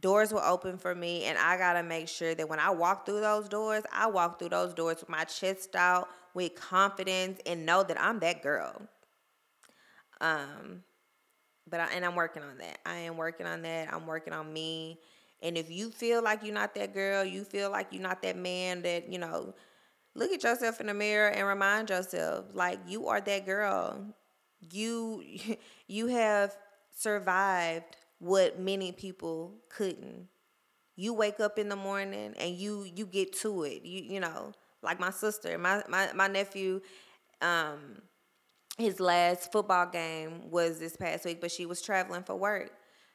Doors 0.00 0.32
will 0.32 0.42
open 0.44 0.78
for 0.78 0.94
me, 0.94 1.24
and 1.24 1.38
I 1.38 1.56
gotta 1.56 1.82
make 1.82 2.08
sure 2.08 2.34
that 2.34 2.48
when 2.48 2.58
I 2.58 2.70
walk 2.70 3.06
through 3.06 3.20
those 3.20 3.48
doors, 3.48 3.84
I 3.92 4.08
walk 4.08 4.38
through 4.38 4.50
those 4.50 4.74
doors 4.74 5.00
with 5.00 5.08
my 5.08 5.24
chest 5.24 5.74
out, 5.74 6.08
with 6.34 6.54
confidence, 6.54 7.40
and 7.46 7.64
know 7.64 7.82
that 7.82 8.00
I'm 8.00 8.18
that 8.20 8.42
girl. 8.42 8.82
Um, 10.20 10.82
but 11.68 11.80
I, 11.80 11.86
and 11.94 12.04
I'm 12.04 12.14
working 12.14 12.42
on 12.42 12.58
that. 12.58 12.78
I 12.84 12.96
am 12.96 13.16
working 13.16 13.46
on 13.46 13.62
that. 13.62 13.92
I'm 13.92 14.06
working 14.06 14.32
on 14.32 14.52
me. 14.52 15.00
And 15.42 15.58
if 15.58 15.70
you 15.70 15.90
feel 15.90 16.22
like 16.22 16.42
you're 16.42 16.54
not 16.54 16.74
that 16.74 16.94
girl, 16.94 17.24
you 17.24 17.44
feel 17.44 17.70
like 17.70 17.88
you're 17.90 18.02
not 18.02 18.22
that 18.22 18.36
man 18.36 18.82
that, 18.82 19.10
you 19.12 19.18
know, 19.18 19.54
look 20.14 20.30
at 20.30 20.42
yourself 20.42 20.80
in 20.80 20.86
the 20.86 20.94
mirror 20.94 21.28
and 21.28 21.46
remind 21.46 21.90
yourself 21.90 22.46
like 22.54 22.78
you 22.86 23.08
are 23.08 23.20
that 23.20 23.46
girl. 23.46 24.14
You 24.72 25.22
you 25.86 26.06
have 26.06 26.56
survived 26.90 27.96
what 28.18 28.58
many 28.58 28.92
people 28.92 29.54
couldn't. 29.68 30.28
You 30.96 31.12
wake 31.12 31.40
up 31.40 31.58
in 31.58 31.68
the 31.68 31.76
morning 31.76 32.34
and 32.38 32.54
you 32.56 32.84
you 32.94 33.06
get 33.06 33.32
to 33.40 33.64
it. 33.64 33.84
You 33.84 34.02
you 34.14 34.20
know, 34.20 34.52
like 34.82 34.98
my 35.00 35.10
sister, 35.10 35.58
my 35.58 35.82
my, 35.88 36.10
my 36.14 36.28
nephew 36.28 36.80
um 37.42 38.02
his 38.78 39.00
last 39.00 39.52
football 39.52 39.86
game 39.86 40.50
was 40.50 40.78
this 40.78 40.96
past 40.96 41.24
week, 41.24 41.40
but 41.40 41.50
she 41.50 41.66
was 41.66 41.80
traveling 41.80 42.22
for 42.22 42.36
work. 42.36 42.70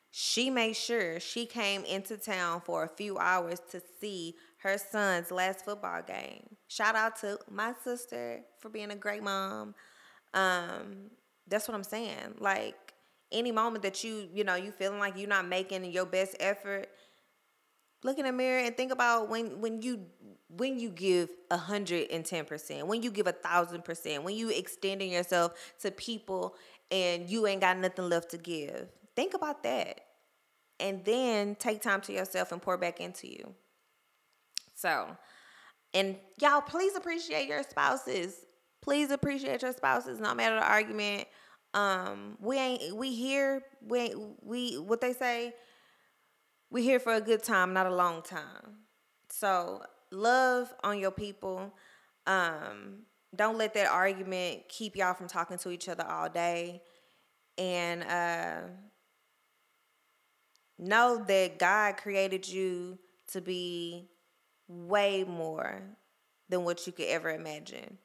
She 0.09 0.49
made 0.49 0.75
sure 0.75 1.19
she 1.19 1.45
came 1.45 1.85
into 1.85 2.17
town 2.17 2.61
for 2.65 2.83
a 2.83 2.89
few 2.89 3.17
hours 3.17 3.61
to 3.71 3.81
see 3.99 4.35
her 4.57 4.77
son's 4.77 5.31
last 5.31 5.63
football 5.63 6.01
game. 6.01 6.57
Shout 6.67 6.95
out 6.95 7.15
to 7.21 7.37
my 7.49 7.73
sister 7.83 8.41
for 8.59 8.69
being 8.69 8.91
a 8.91 8.95
great 8.95 9.23
mom. 9.23 9.75
Um, 10.33 11.11
that's 11.47 11.67
what 11.67 11.75
I'm 11.75 11.83
saying. 11.83 12.35
Like 12.39 12.90
any 13.31 13.51
moment 13.51 13.83
that 13.83 14.03
you, 14.03 14.27
you 14.33 14.43
know, 14.43 14.55
you 14.55 14.71
feeling 14.71 14.99
like 14.99 15.17
you're 15.17 15.27
not 15.27 15.47
making 15.47 15.85
your 15.85 16.05
best 16.05 16.35
effort, 16.39 16.87
look 18.03 18.17
in 18.17 18.25
the 18.25 18.31
mirror 18.31 18.59
and 18.59 18.75
think 18.75 18.91
about 18.91 19.29
when 19.29 19.61
when 19.61 19.81
you 19.81 20.05
when 20.49 20.79
you 20.79 20.89
give 20.89 21.29
a 21.49 21.57
hundred 21.57 22.07
and 22.11 22.25
ten 22.25 22.45
percent, 22.45 22.87
when 22.87 23.01
you 23.03 23.11
give 23.11 23.27
a 23.27 23.31
thousand 23.31 23.85
percent, 23.85 24.23
when 24.23 24.35
you 24.35 24.49
extending 24.49 25.11
yourself 25.11 25.53
to 25.79 25.91
people 25.91 26.55
and 26.89 27.29
you 27.29 27.47
ain't 27.47 27.61
got 27.61 27.77
nothing 27.77 28.09
left 28.09 28.31
to 28.31 28.37
give. 28.37 28.89
Think 29.15 29.33
about 29.33 29.63
that. 29.63 30.01
And 30.79 31.05
then 31.05 31.55
take 31.55 31.81
time 31.81 32.01
to 32.01 32.13
yourself 32.13 32.51
and 32.51 32.61
pour 32.61 32.77
back 32.77 32.99
into 32.99 33.27
you. 33.27 33.53
So, 34.75 35.15
and 35.93 36.17
y'all, 36.41 36.61
please 36.61 36.95
appreciate 36.95 37.47
your 37.47 37.63
spouses. 37.63 38.45
Please 38.81 39.11
appreciate 39.11 39.61
your 39.61 39.73
spouses, 39.73 40.19
no 40.19 40.33
matter 40.33 40.55
the 40.55 40.65
argument. 40.65 41.27
Um, 41.73 42.37
we 42.39 42.57
ain't 42.57 42.95
we 42.95 43.13
here, 43.13 43.63
we 43.87 44.13
we 44.41 44.77
what 44.77 44.99
they 45.01 45.13
say, 45.13 45.53
we 46.69 46.83
here 46.83 46.99
for 46.99 47.13
a 47.13 47.21
good 47.21 47.43
time, 47.43 47.73
not 47.73 47.87
a 47.87 47.93
long 47.93 48.21
time. 48.21 48.77
So 49.29 49.83
love 50.11 50.73
on 50.83 50.99
your 50.99 51.11
people. 51.11 51.73
Um, 52.27 53.03
don't 53.35 53.57
let 53.57 53.73
that 53.75 53.87
argument 53.87 54.67
keep 54.67 54.95
y'all 54.95 55.13
from 55.13 55.27
talking 55.27 55.57
to 55.59 55.71
each 55.71 55.87
other 55.87 56.03
all 56.03 56.29
day. 56.29 56.81
And 57.57 58.03
uh, 58.03 58.67
know 60.77 61.23
that 61.27 61.59
God 61.59 61.97
created 61.97 62.47
you 62.47 62.97
to 63.31 63.41
be 63.41 64.09
way 64.67 65.23
more 65.23 65.81
than 66.49 66.63
what 66.63 66.85
you 66.85 66.93
could 66.93 67.07
ever 67.07 67.29
imagine. 67.29 67.97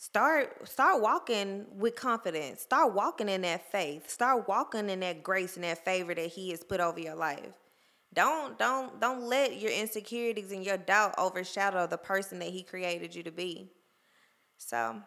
Start 0.00 0.68
start 0.68 1.02
walking 1.02 1.66
with 1.76 1.96
confidence. 1.96 2.62
Start 2.62 2.94
walking 2.94 3.28
in 3.28 3.42
that 3.42 3.70
faith. 3.72 4.08
Start 4.08 4.46
walking 4.46 4.88
in 4.88 5.00
that 5.00 5.24
grace 5.24 5.56
and 5.56 5.64
that 5.64 5.84
favor 5.84 6.14
that 6.14 6.30
he 6.30 6.50
has 6.50 6.62
put 6.62 6.80
over 6.80 7.00
your 7.00 7.16
life. 7.16 7.52
Don't 8.14 8.56
don't 8.58 9.00
don't 9.00 9.22
let 9.22 9.60
your 9.60 9.72
insecurities 9.72 10.52
and 10.52 10.64
your 10.64 10.76
doubt 10.76 11.16
overshadow 11.18 11.88
the 11.88 11.98
person 11.98 12.38
that 12.38 12.50
he 12.50 12.62
created 12.62 13.12
you 13.12 13.24
to 13.24 13.32
be. 13.32 13.72
So 14.56 15.02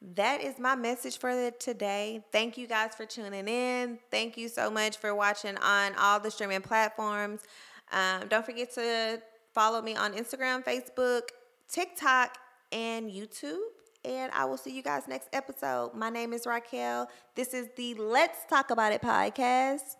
that 0.00 0.40
is 0.40 0.60
my 0.60 0.76
message 0.76 1.18
for 1.18 1.50
today. 1.50 2.24
Thank 2.30 2.56
you 2.56 2.68
guys 2.68 2.94
for 2.94 3.06
tuning 3.06 3.48
in. 3.48 3.98
Thank 4.12 4.36
you 4.36 4.48
so 4.48 4.70
much 4.70 4.96
for 4.96 5.12
watching 5.12 5.56
on 5.56 5.92
all 5.98 6.20
the 6.20 6.30
streaming 6.30 6.60
platforms. 6.60 7.40
Um, 7.90 8.28
don't 8.28 8.46
forget 8.46 8.72
to 8.74 9.20
follow 9.52 9.82
me 9.82 9.96
on 9.96 10.12
Instagram, 10.12 10.64
Facebook, 10.64 11.22
TikTok, 11.68 12.38
and 12.70 13.10
YouTube. 13.10 13.58
And 14.04 14.30
I 14.32 14.44
will 14.44 14.58
see 14.58 14.74
you 14.74 14.82
guys 14.82 15.08
next 15.08 15.28
episode. 15.32 15.94
My 15.94 16.10
name 16.10 16.32
is 16.32 16.46
Raquel. 16.46 17.08
This 17.34 17.54
is 17.54 17.68
the 17.76 17.94
Let's 17.94 18.44
Talk 18.48 18.70
About 18.70 18.92
It 18.92 19.00
podcast. 19.00 19.96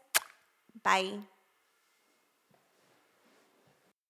Bye. 0.82 1.33